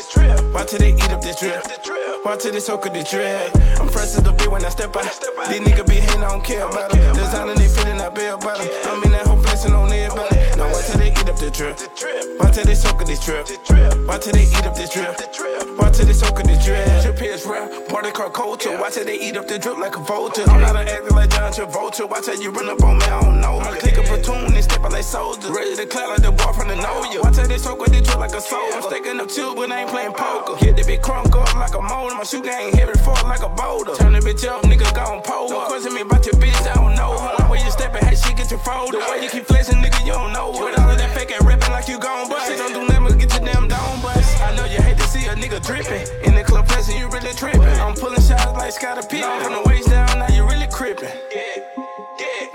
Why 0.54 0.62
till 0.62 0.78
they 0.78 0.94
eat 0.94 1.10
up 1.10 1.20
this 1.20 1.34
drip? 1.40 1.66
Why 2.22 2.36
till 2.36 2.52
they 2.52 2.60
soak 2.60 2.86
up 2.86 2.92
this 2.92 3.10
drip? 3.10 3.50
I'm 3.80 3.88
fresh 3.88 4.14
as 4.14 4.22
the 4.22 4.30
beat 4.30 4.46
when 4.52 4.64
I 4.64 4.68
step 4.68 4.94
out. 4.94 5.02
These 5.50 5.66
niggas 5.66 5.88
be 5.88 5.98
hating, 5.98 6.22
I 6.22 6.30
don't 6.30 6.44
care 6.44 6.62
about 6.62 6.92
them. 6.92 7.16
Designing 7.16 7.58
they 7.58 7.66
feeling, 7.66 7.98
I 7.98 8.08
pay 8.10 8.28
about. 8.30 8.62
I'm 8.86 9.02
in 9.02 9.10
that 9.10 9.26
whole 9.26 9.42
flexing 9.42 9.74
on 9.74 9.90
everybody. 9.90 10.38
Now 10.54 10.70
wait 10.70 10.86
till 10.86 10.98
they 11.02 11.10
eat 11.10 11.26
up 11.26 11.34
the 11.34 11.50
drip. 11.50 11.74
Why 12.38 12.54
till 12.54 12.64
they 12.70 12.78
soak 12.78 13.02
up 13.02 13.06
this 13.10 13.18
drip? 13.18 13.50
Why 14.06 14.18
till 14.18 14.30
they 14.30 14.46
eat 14.46 14.62
up 14.62 14.76
this 14.78 14.94
drip? 14.94 15.18
Why 15.74 15.90
till 15.90 16.06
they 16.06 16.14
soak 16.14 16.38
up 16.38 16.46
this 16.46 16.62
drip? 16.62 16.86
Drip 17.02 17.18
is 17.18 17.44
rap, 17.46 17.66
party 17.90 18.12
car 18.12 18.30
culture. 18.30 18.78
Why 18.78 18.90
till 18.90 19.04
they 19.04 19.18
eat 19.18 19.36
up 19.36 19.48
the 19.48 19.58
drip 19.58 19.78
like 19.78 19.96
a 19.96 20.00
vulture? 20.06 20.46
I'm 20.46 20.60
not 20.60 20.76
an 20.78 20.86
acting 20.86 21.16
like 21.16 21.30
John 21.34 21.50
Travolta. 21.50 22.06
Why 22.08 22.20
till 22.20 22.38
you 22.38 22.54
run 22.54 22.70
up 22.70 22.78
on 22.84 22.98
me? 22.98 23.06
I 23.10 23.20
don't 23.26 23.40
know. 23.40 23.58
Click 23.82 23.98
a 23.98 24.02
platoon 24.06 24.54
and 24.54 24.62
step 24.62 24.86
out 24.86 24.92
like 24.92 25.02
soldiers. 25.02 25.50
Ready 25.50 25.74
to 25.74 25.86
clap 25.86 26.14
like 26.14 26.22
the 26.22 26.30
boy 26.30 26.52
from 26.54 26.68
the 26.68 26.76
know 26.76 27.02
you. 27.10 27.23
Why 27.24 27.32
till 27.32 27.48
they 27.48 27.56
soak 27.56 27.80
with 27.80 27.88
the 27.88 28.04
like 28.20 28.36
a 28.36 28.40
soul? 28.40 28.60
I'm 28.76 28.82
sticking 28.82 29.18
up 29.18 29.28
two, 29.32 29.54
but 29.56 29.72
I 29.72 29.80
ain't 29.80 29.88
playing 29.88 30.12
poker. 30.12 30.60
Hit 30.60 30.76
the 30.76 30.84
big 30.84 31.00
crunk 31.00 31.32
up 31.32 31.56
like 31.56 31.72
a 31.72 31.80
motor. 31.80 32.14
My 32.20 32.22
shoe 32.22 32.44
game 32.44 32.70
heavy, 32.76 32.92
fall 33.00 33.16
like 33.24 33.40
a 33.40 33.48
boulder. 33.48 33.96
Turn 33.96 34.12
the 34.12 34.20
bitch 34.20 34.44
up, 34.44 34.60
nigga 34.68 34.84
gone 34.92 35.22
pole. 35.24 35.48
Don't 35.48 35.64
question 35.64 35.94
me 35.94 36.02
about 36.02 36.26
your 36.26 36.36
bitch, 36.36 36.52
I 36.68 36.74
don't 36.76 36.94
know 36.94 37.16
her. 37.16 37.48
Where 37.48 37.64
you 37.64 37.70
stepping, 37.70 38.04
how 38.04 38.12
she 38.12 38.34
get 38.36 38.50
your 38.50 38.60
fold? 38.60 38.92
The 38.92 38.98
way 39.08 39.24
you 39.24 39.30
keep 39.30 39.46
flexing, 39.46 39.80
nigga, 39.80 40.04
you 40.04 40.12
don't 40.12 40.34
know 40.34 40.52
her. 40.52 40.68
With 40.68 40.78
all 40.78 40.90
of 40.90 40.98
that 40.98 41.16
fake 41.16 41.32
and 41.32 41.40
rapping 41.48 41.72
like 41.72 41.88
you 41.88 41.98
gon' 41.98 42.28
bust. 42.28 42.44
Shit 42.44 42.58
don't 42.58 42.76
do 42.76 42.84
nothing 42.84 43.04
but 43.08 43.16
get 43.16 43.32
your 43.32 43.44
damn 43.48 43.68
dome 43.72 44.00
bust. 44.04 44.20
I 44.44 44.54
know 44.56 44.66
you 44.68 44.84
hate 44.84 44.98
to 44.98 45.08
see 45.08 45.24
a 45.24 45.32
nigga 45.32 45.64
dripping. 45.64 46.04
In 46.28 46.34
the 46.36 46.44
club 46.44 46.68
flexing, 46.68 47.00
you 47.00 47.08
really 47.08 47.32
tripping. 47.32 47.64
I'm 47.80 47.96
pulling 47.96 48.20
shots 48.20 48.52
like 48.52 48.72
Scottie 48.76 49.08
Pippen. 49.08 49.40
From 49.40 49.56
the 49.56 49.64
waist 49.64 49.88
down, 49.88 50.20
now 50.20 50.28
you 50.28 50.44
really 50.44 50.68
crippin'. 50.68 51.08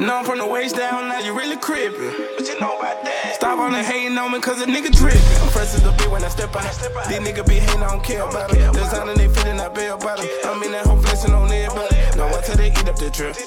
No, 0.09 0.17
I'm 0.17 0.25
from 0.25 0.39
the 0.39 0.47
waist 0.47 0.75
down, 0.75 1.07
now 1.07 1.19
you 1.19 1.37
really 1.37 1.55
crippin'. 1.55 2.09
What 2.33 2.47
you 2.49 2.59
know 2.59 2.79
about 2.79 3.03
that? 3.03 3.35
Stop 3.35 3.59
on 3.59 3.73
the 3.73 3.83
hating 3.83 4.17
on 4.17 4.31
me, 4.31 4.39
cause 4.39 4.59
a 4.59 4.65
nigga 4.65 4.89
drippin'. 4.89 5.21
I'm 5.37 5.49
fresh 5.53 5.75
as 5.75 5.83
the 5.83 5.91
beat 6.01 6.09
when 6.09 6.23
I 6.23 6.29
step 6.29 6.49
out. 6.55 6.63
These 7.07 7.19
niggas 7.19 7.47
be 7.47 7.59
hating, 7.61 7.83
I 7.83 7.89
don't 7.89 8.03
care 8.03 8.23
about 8.23 8.49
them. 8.49 8.73
Designing 8.73 9.17
they 9.17 9.27
feeling, 9.27 9.59
I 9.59 9.69
pay 9.69 9.89
about 9.89 10.17
them. 10.17 10.27
I'm 10.45 10.63
in 10.63 10.71
that 10.71 10.87
whole 10.87 10.97
flexing 10.97 11.31
on 11.31 11.51
everybody. 11.51 11.95
Now 12.17 12.25
why 12.25 12.41
till 12.41 12.55
they 12.55 12.71
eat 12.71 12.89
up 12.89 12.95
the 12.95 13.11
drip? 13.11 13.37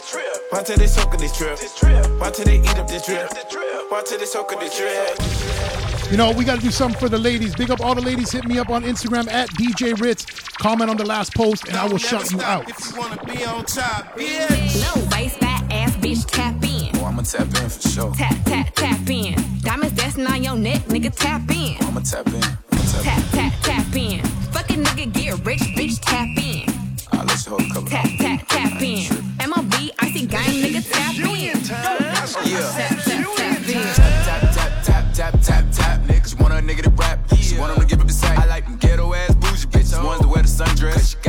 Why 0.50 0.62
till 0.62 0.76
they 0.76 0.86
soak 0.86 1.12
up 1.12 1.18
this 1.18 1.36
drip? 1.36 1.58
Why 2.20 2.30
till 2.30 2.44
they 2.44 2.60
eat 2.60 2.78
up 2.78 2.86
this 2.86 3.06
drip? 3.06 3.28
Why 3.90 4.02
till 4.06 4.20
they 4.20 4.26
soak 4.26 4.52
up 4.52 4.60
this 4.60 4.78
drip? 4.78 5.18
You 6.12 6.16
know, 6.16 6.30
we 6.30 6.44
got 6.44 6.60
to 6.60 6.62
do 6.62 6.70
something 6.70 7.00
for 7.00 7.08
the 7.08 7.18
ladies. 7.18 7.56
Big 7.56 7.72
up 7.72 7.80
all 7.80 7.96
the 7.96 8.02
ladies. 8.02 8.30
Hit 8.30 8.44
me 8.44 8.60
up 8.60 8.70
on 8.70 8.84
Instagram 8.84 9.28
at 9.32 9.48
DJ 9.58 10.00
Ritz. 10.00 10.26
Comment 10.62 10.88
on 10.88 10.96
the 10.96 11.06
last 11.06 11.34
post, 11.34 11.66
and 11.66 11.76
I 11.76 11.86
will 11.88 11.98
shut 11.98 12.30
you 12.30 12.40
out. 12.40 12.68
Low 14.16 15.08
waist, 15.10 15.38
fat 15.38 15.61
ass 15.72 15.96
bitch, 15.96 16.26
tap 16.26 16.62
in. 16.62 16.94
Oh, 17.00 17.06
I'ma 17.06 17.22
tap 17.22 17.46
in 17.46 17.68
for 17.68 17.88
sure. 17.88 18.12
Tap, 18.14 18.36
tap, 18.44 18.74
tap 18.74 19.08
in. 19.08 19.34
Diamonds 19.60 19.94
dancing 19.94 20.26
on 20.26 20.42
your 20.42 20.56
neck, 20.56 20.82
nigga, 20.82 21.14
tap 21.14 21.50
in. 21.50 21.76
I'ma 21.80 22.00
tap 22.00 22.26
in. 22.28 22.42
I'ma 22.42 22.82
tap 22.92 23.02
Tap, 23.02 23.22
tap, 23.32 23.52
tap 23.62 23.96
in. 23.96 24.20
Fucking 24.52 24.84
nigga, 24.84 25.12
get 25.12 25.44
rich, 25.46 25.60
bitch, 25.76 25.98
tap 26.00 26.28
in. 26.36 26.68
I'll 27.12 27.24
let 27.24 27.44
you 27.44 27.50
hold 27.50 27.62
a 27.62 27.68
couple. 27.68 27.88
Tap, 27.88 28.08
tap, 28.18 28.46
tap 28.48 28.82
in. 28.82 29.02
MLB, 29.38 29.90
icy 30.00 30.26
gang, 30.26 30.44
nigga, 30.62 30.82
tap 30.92 31.14
in. 31.16 31.24
Yeah. 31.32 32.72
Tap, 32.76 32.88
tap, 32.88 33.34
tap 33.36 33.68
in. 33.68 33.82
Tap, 33.94 34.54
tap, 34.54 34.84
tap, 34.84 35.14
tap, 35.14 35.40
tap, 35.42 35.64
tap, 35.72 36.00
niggas. 36.02 36.32
You 36.32 36.42
want 36.42 36.54
a 36.54 36.56
nigga 36.58 36.82
to 36.82 36.90
rap. 36.90 37.18
She 37.36 37.58
want 37.58 37.72
him 37.74 37.80
to 37.80 37.86
give 37.86 38.00
up 38.00 38.06
his 38.06 38.18
sack. 38.18 38.38
I 38.38 38.46
like 38.46 38.64
them 38.64 38.76
ghetto 38.76 39.12
ass 39.14 39.34
bougie 39.34 39.66
bitches. 39.68 40.04
Ones 40.04 40.20
that 40.20 40.28
wear 40.28 40.42
the 40.42 40.48
sundress. 40.48 41.21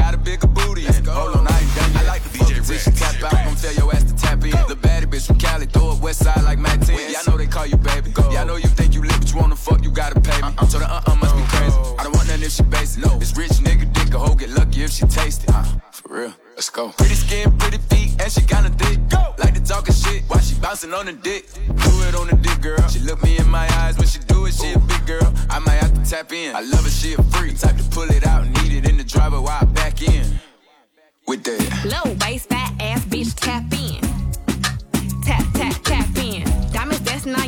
Cali, 6.14 6.24
west 6.24 6.24
side 6.24 6.44
like 6.44 6.60
Matt 6.60 6.82
10. 6.82 7.12
Yeah, 7.12 7.20
I 7.26 7.30
know 7.30 7.38
they 7.38 7.48
call 7.48 7.66
you 7.66 7.78
baby. 7.78 8.12
Yeah, 8.32 8.42
I 8.42 8.46
know 8.46 8.56
you 8.56 8.68
think 8.68 8.94
you 8.94 9.02
lit, 9.02 9.18
but 9.20 9.32
you 9.32 9.40
wanna 9.40 9.56
fuck, 9.56 9.84
you 9.84 9.92
gotta 9.92 10.20
pay 10.20 10.42
me. 10.42 10.54
I'm 10.58 10.68
so 10.68 10.80
the 10.80 10.86
uh-uh 10.86 11.16
must 11.16 11.36
be 11.36 11.44
crazy. 11.44 11.78
I 12.00 12.04
don't 12.04 12.16
want 12.16 12.28
nothing 12.28 12.44
if 12.44 12.52
she 12.52 12.64
basic. 12.64 13.04
No, 13.06 13.18
this 13.18 13.36
rich 13.38 13.52
nigga 13.64 13.92
dick 13.94 14.14
a 14.14 14.20
hoe 14.20 14.36
get 14.36 14.50
lucky 14.50 14.84
if 14.84 14.92
she 14.92 15.06
taste 15.08 15.44
it. 15.44 15.50
Uh, 15.50 15.64
for 15.92 16.14
real, 16.14 16.34
let's 16.56 16.70
go. 16.70 16.90
Pretty 16.90 17.16
skin, 17.16 17.58
pretty 17.58 17.78
feet, 17.90 18.22
and 18.22 18.32
she 18.32 18.42
kinda 18.42 18.70
thick. 18.82 19.00
Like 19.38 19.54
the 19.54 19.62
talking 19.66 19.94
shit 19.94 20.24
while 20.28 20.40
she 20.40 20.56
bouncing 20.56 20.94
on 20.94 21.06
the 21.06 21.14
dick. 21.14 21.52
Do 21.54 21.92
it 22.08 22.16
on 22.16 22.28
the 22.28 22.38
dick, 22.38 22.62
girl. 22.62 22.88
She 22.90 23.00
look 23.00 23.22
me 23.24 23.38
in 23.38 23.50
my 23.50 23.68
eyes 23.82 23.98
when 23.98 24.08
she 24.08 24.20
do 24.20 24.46
it, 24.46 24.54
she 24.54 24.74
a 24.74 24.80
big 24.80 25.06
girl. 25.06 25.34
I 25.50 25.60
might 25.60 25.80
have 25.84 25.94
to 25.94 26.10
tap 26.10 26.32
in. 26.32 26.56
I 26.56 26.62
love 26.62 26.84
her, 26.84 26.90
she 26.90 27.14
a 27.14 27.24
freak. 27.34 27.58
Type 27.60 27.78
to 27.78 27.84
pull 27.96 28.10
it 28.12 28.26
out, 28.26 28.48
need 28.48 28.74
it 28.74 28.90
in 28.90 28.98
the 28.98 29.04
driver 29.04 29.42
while 29.42 29.60
I 29.62 29.66
back 29.66 30.02
in. 30.02 30.26
With 31.26 31.44
that. 31.46 31.86
Low 31.86 32.14
waist, 32.22 32.50
fat 32.50 32.74
ass 32.80 33.06
bitch. 33.06 33.34
Tap, 33.36 33.64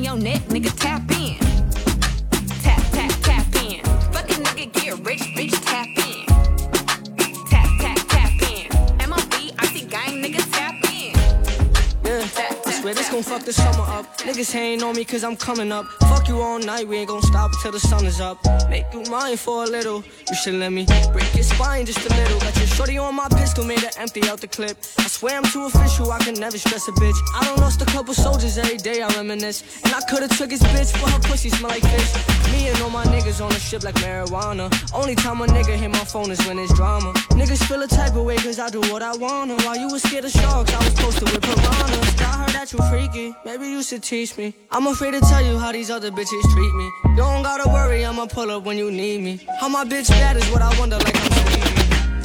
your 0.06 0.18
neck, 0.18 0.41
nigga, 0.50 0.72
tap 0.80 1.10
in. 1.10 1.14
Gon' 13.15 13.23
fuck 13.23 13.43
the 13.43 13.54
summer 13.54 13.86
up. 13.97 14.06
Niggas 14.28 14.51
hating 14.51 14.84
on 14.84 14.93
me 14.93 15.06
cause 15.06 15.23
I'm 15.23 15.38
coming 15.38 15.71
up. 15.71 15.86
Fuck 16.10 16.28
you 16.28 16.41
all 16.41 16.60
night, 16.60 16.86
we 16.86 16.97
ain't 16.97 17.08
gon' 17.08 17.21
stop 17.21 17.49
until 17.54 17.71
the 17.71 17.80
sun 17.80 18.06
is 18.06 18.19
up. 18.19 18.38
Make 18.69 18.88
you 18.91 19.04
mine 19.10 19.38
for 19.38 19.63
a 19.63 19.67
little. 19.67 20.04
You 20.30 20.36
should 20.36 20.56
let 20.56 20.73
me 20.73 20.86
break 21.13 21.34
your 21.34 21.43
spine 21.43 21.86
just 21.86 21.99
a 21.99 22.13
little. 22.13 22.39
Got 22.41 22.58
your 22.58 22.67
shorty 22.67 22.97
on 22.97 23.15
my 23.15 23.30
pistol, 23.30 23.63
made 23.63 23.80
her 23.80 23.91
empty 23.97 24.28
out 24.28 24.41
the 24.41 24.47
clip. 24.47 24.78
I 24.99 25.08
swear 25.08 25.38
I'm 25.38 25.45
too 25.45 25.63
official, 25.63 26.12
I 26.12 26.19
can 26.19 26.34
never 26.34 26.58
stress 26.58 26.89
a 26.89 26.91
bitch. 26.91 27.15
I 27.34 27.45
don't 27.45 27.60
lost 27.60 27.82
a 27.82 27.86
couple 27.86 28.13
soldiers 28.13 28.58
every 28.58 28.78
day, 28.78 29.01
I 29.01 29.08
reminisce. 29.15 29.63
And 29.86 29.93
I 29.93 30.01
could've 30.10 30.36
took 30.38 30.51
his 30.51 30.62
bitch, 30.62 30.91
but 30.99 31.10
her 31.12 31.19
pussy 31.19 31.49
smell 31.49 31.69
like 31.69 31.84
fish. 31.84 32.12
Me 32.51 32.67
and 32.67 32.82
all 32.82 32.89
my 32.89 33.06
niggas 33.06 33.39
on 33.41 33.49
the 33.49 33.60
ship 33.60 33.84
like 33.84 33.95
marijuana. 33.95 34.67
Only 34.93 35.15
time 35.15 35.39
a 35.39 35.47
nigga 35.47 35.78
hit 35.78 35.89
my 35.89 36.04
phone 36.04 36.32
is 36.32 36.45
when 36.47 36.60
it's 36.60 36.73
drama. 36.73 37.13
Niggas 37.39 37.63
feel 37.63 37.82
a 37.82 37.88
type 37.88 38.15
of 38.15 38.25
way 38.25 38.36
cause 38.36 38.60
I 38.60 38.69
do 38.69 38.82
what 38.91 39.01
I 39.01 39.15
wanna. 39.15 39.56
While 39.63 39.78
you 39.78 39.88
was 39.88 40.04
scared 40.04 40.25
of 40.25 40.32
sharks, 40.32 40.73
I 40.73 40.80
was 40.84 40.93
posted 40.95 41.32
with 41.32 41.41
piranhas. 41.41 42.21
I 42.21 42.43
heard 42.43 42.49
that 42.49 42.73
you 42.73 42.80
freaky, 43.06 43.36
maybe 43.46 43.68
you 43.68 43.84
should 43.84 44.04
teach 44.04 44.38
me. 44.38 44.54
I'm 44.72 44.88
afraid 44.88 45.12
to 45.12 45.20
tell 45.22 45.44
you 45.44 45.58
how 45.58 45.72
these 45.72 45.89
other 45.89 46.12
bitches 46.12 46.41
treat 46.54 46.74
me. 46.76 46.91
You 47.10 47.15
don't 47.18 47.44
gotta 47.44 47.70
worry, 47.70 48.06
I'ma 48.06 48.26
pull 48.26 48.52
up 48.52 48.63
when 48.63 48.78
you 48.78 48.91
need 48.91 49.22
me. 49.22 49.39
How 49.60 49.68
my 49.68 49.84
bitch 49.84 50.10
bad 50.10 50.38
is 50.38 50.50
what 50.50 50.62
I 50.62 50.78
wonder 50.80 50.98
like 50.98 51.15
I'm 51.15 51.32
sleepy. 51.32 51.72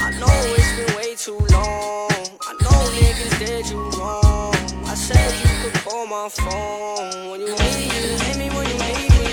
I 0.01 0.11
know 0.19 0.27
it's 0.57 0.73
been 0.77 0.97
way 0.97 1.15
too 1.17 1.39
long. 1.53 2.11
I 2.49 2.53
know 2.63 2.79
niggas 2.99 3.39
did 3.39 3.71
you 3.71 3.81
wrong. 3.99 4.55
I 4.87 4.95
said 4.95 5.33
you 5.43 5.71
could 5.71 5.81
call 5.83 6.07
my 6.07 6.29
phone 6.29 7.31
when 7.31 7.41
you 7.41 7.49
need 7.49 7.59
me. 7.59 8.19
Hit 8.25 8.37
me 8.39 8.49
when 8.51 8.67
you 8.69 8.79
need 8.79 9.11
me. 9.19 9.27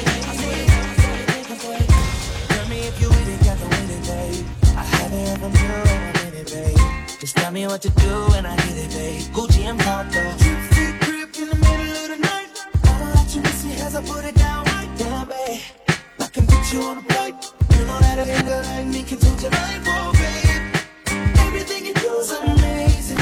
Tell 2.48 2.68
me 2.68 2.80
if 2.90 3.02
you 3.02 3.10
really 3.10 3.38
got 3.46 3.58
the 3.58 3.68
winning, 3.74 4.04
babe. 4.10 4.46
I 4.76 4.84
haven't 4.84 5.28
ever 5.34 5.50
been 5.50 5.72
on 5.72 5.88
a 5.88 6.14
minute, 6.24 6.52
babe. 6.52 7.20
Just 7.20 7.36
tell 7.38 7.52
me 7.52 7.68
what 7.68 7.82
to 7.82 7.90
do 7.90 8.28
and 8.36 8.48
I 8.48 8.56
get 8.56 8.78
it, 8.78 8.90
babe. 8.90 9.22
Gucci 9.34 9.64
and 9.66 9.80
Paco. 9.80 10.67
As 13.88 13.96
I 13.96 14.02
put 14.02 14.26
it 14.26 14.36
down 14.36 14.66
right 14.66 14.92
there, 14.98 15.26
babe. 15.26 15.62
I 16.20 16.28
can 16.28 16.46
put 16.46 16.74
you 16.74 16.82
on 16.82 16.98
a 16.98 17.02
flight. 17.04 17.36
You 17.72 17.86
know 17.86 18.00
that 18.00 18.20
a 18.20 18.26
nigga 18.34 18.58
like 18.66 18.88
me 18.88 19.02
can 19.04 19.18
change 19.18 19.42
your 19.44 19.52
life, 19.52 19.84
oh, 19.88 20.12
babe. 20.20 21.38
Everything 21.46 21.86
you 21.86 21.94
do 21.94 22.12
is 22.20 22.32
amazing. 22.32 23.17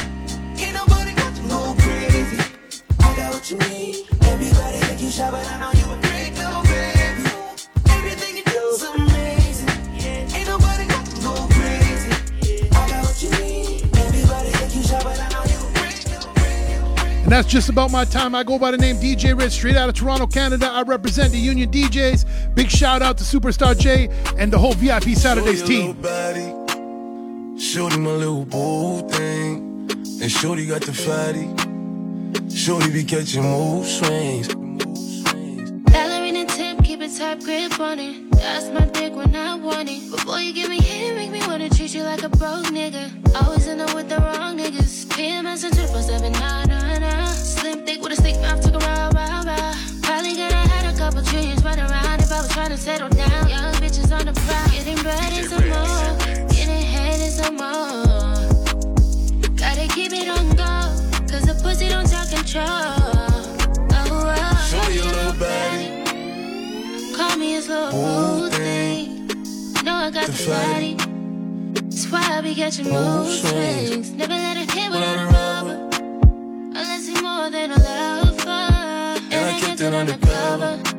And 17.26 17.32
that's 17.32 17.48
just 17.48 17.68
about 17.68 17.90
my 17.90 18.04
time. 18.04 18.36
I 18.36 18.44
go 18.44 18.56
by 18.56 18.70
the 18.70 18.78
name 18.78 18.98
DJ 18.98 19.36
Ritz, 19.36 19.56
straight 19.56 19.74
out 19.74 19.88
of 19.88 19.96
Toronto, 19.96 20.28
Canada. 20.28 20.70
I 20.70 20.82
represent 20.82 21.32
the 21.32 21.38
Union 21.38 21.68
DJs. 21.72 22.54
Big 22.54 22.70
shout 22.70 23.02
out 23.02 23.18
to 23.18 23.24
Superstar 23.24 23.76
J 23.76 24.08
and 24.38 24.52
the 24.52 24.56
whole 24.56 24.74
VIP 24.74 25.16
Saturdays 25.16 25.64
team. 25.64 25.94
Body, 25.94 26.46
shorty, 27.58 27.96
my 27.96 28.12
little 28.12 28.44
boo 28.44 29.08
thing. 29.08 29.90
And 30.22 30.30
Shorty 30.30 30.66
got 30.66 30.82
the 30.82 30.92
fatty. 30.92 31.48
Shorty 32.56 32.92
be 32.92 33.02
catching 33.02 33.42
move 33.42 33.88
swings. 33.88 34.54
Ballerina 35.90 36.46
tip, 36.46 36.84
keep 36.84 37.00
a 37.00 37.08
tight 37.08 37.42
grip 37.42 37.80
on 37.80 37.98
it. 37.98 38.30
That's 38.30 38.66
my 38.66 38.86
dick 38.92 39.16
when 39.16 39.34
I 39.34 39.56
want 39.56 39.88
it. 39.88 40.12
Before 40.12 40.38
you 40.38 40.52
give 40.52 40.70
me 40.70 40.80
hit, 40.80 41.16
make 41.16 41.32
me 41.32 41.40
wanna 41.48 41.70
treat 41.70 41.92
you 41.92 42.04
like 42.04 42.22
a 42.22 42.28
broke 42.28 42.66
nigga. 42.66 43.10
Always 43.42 43.66
with 43.66 44.08
the 44.08 44.18
wrong 44.18 44.58
niggas. 44.58 45.06
PMS 45.06 45.64
and 45.64 45.76
to 52.76 52.82
settle 52.82 53.08
down. 53.08 53.48
Young 53.48 53.72
bitches 53.74 54.12
on 54.16 54.26
the 54.26 54.32
prowl, 54.32 54.68
getting 54.70 54.96
bread 55.02 55.32
and 55.32 55.48
some 55.48 55.68
more. 55.68 56.16
Getting 56.48 56.82
head 56.82 57.20
and 57.20 57.32
some 57.32 57.56
more. 57.56 58.06
Gotta 59.56 59.86
keep 59.94 60.12
it 60.12 60.28
on 60.28 60.50
go, 60.50 60.64
cause 61.30 61.44
the 61.46 61.54
pussy 61.62 61.88
don't 61.88 62.08
talk 62.08 62.28
control. 62.28 62.66
Oh, 62.66 63.56
oh, 63.92 64.34
oh 64.36 64.66
Show 64.68 64.80
oh, 64.82 64.90
your 64.90 65.04
little 65.04 65.32
oh, 65.32 65.40
body. 65.40 65.86
Call 67.16 67.36
me 67.38 67.56
a 67.56 67.62
slow 67.62 67.88
Ooh, 67.88 68.50
thing. 68.50 69.26
Know 69.84 69.94
I 69.94 70.10
got 70.10 70.26
The 70.26 70.32
the 70.32 70.48
body. 70.50 70.94
That's 71.80 72.10
why 72.10 72.38
I 72.38 72.40
be 72.42 72.54
catching 72.54 72.90
Mood 72.90 73.26
swings. 73.26 74.10
Never 74.12 74.34
let 74.34 74.56
it 74.56 74.70
hit 74.70 74.90
without 74.90 75.18
a 75.18 75.26
rubber. 75.26 75.78
Unless 76.78 77.08
it's 77.08 77.22
more 77.22 77.50
than 77.50 77.70
a 77.72 77.78
lover. 77.78 78.50
And 79.30 79.46
I 79.50 79.60
kept 79.60 79.80
it 79.80 79.94
undercover. 79.94 80.95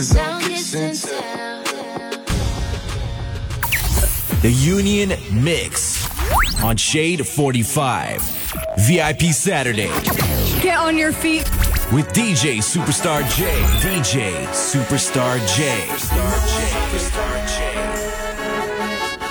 Cause 0.00 0.16
I'm 0.16 0.40
kissing 0.40 0.94
sent. 0.94 1.66
The 4.40 4.50
Union 4.50 5.10
Mix 5.30 6.08
on 6.62 6.78
Shade 6.78 7.26
45. 7.26 8.22
VIP 8.78 9.20
Saturday 9.34 9.90
Get 10.62 10.78
on 10.78 10.96
your 10.96 11.12
feet. 11.12 11.42
with 11.92 12.08
DJ 12.14 12.62
Superstar 12.62 13.20
J. 13.36 13.44
DJ 13.82 14.46
Superstar 14.54 15.36
J. 15.54 15.84
Superstar 15.90 16.16
J. 16.48 16.64
Superstar 16.96 17.58
J. 17.58 17.69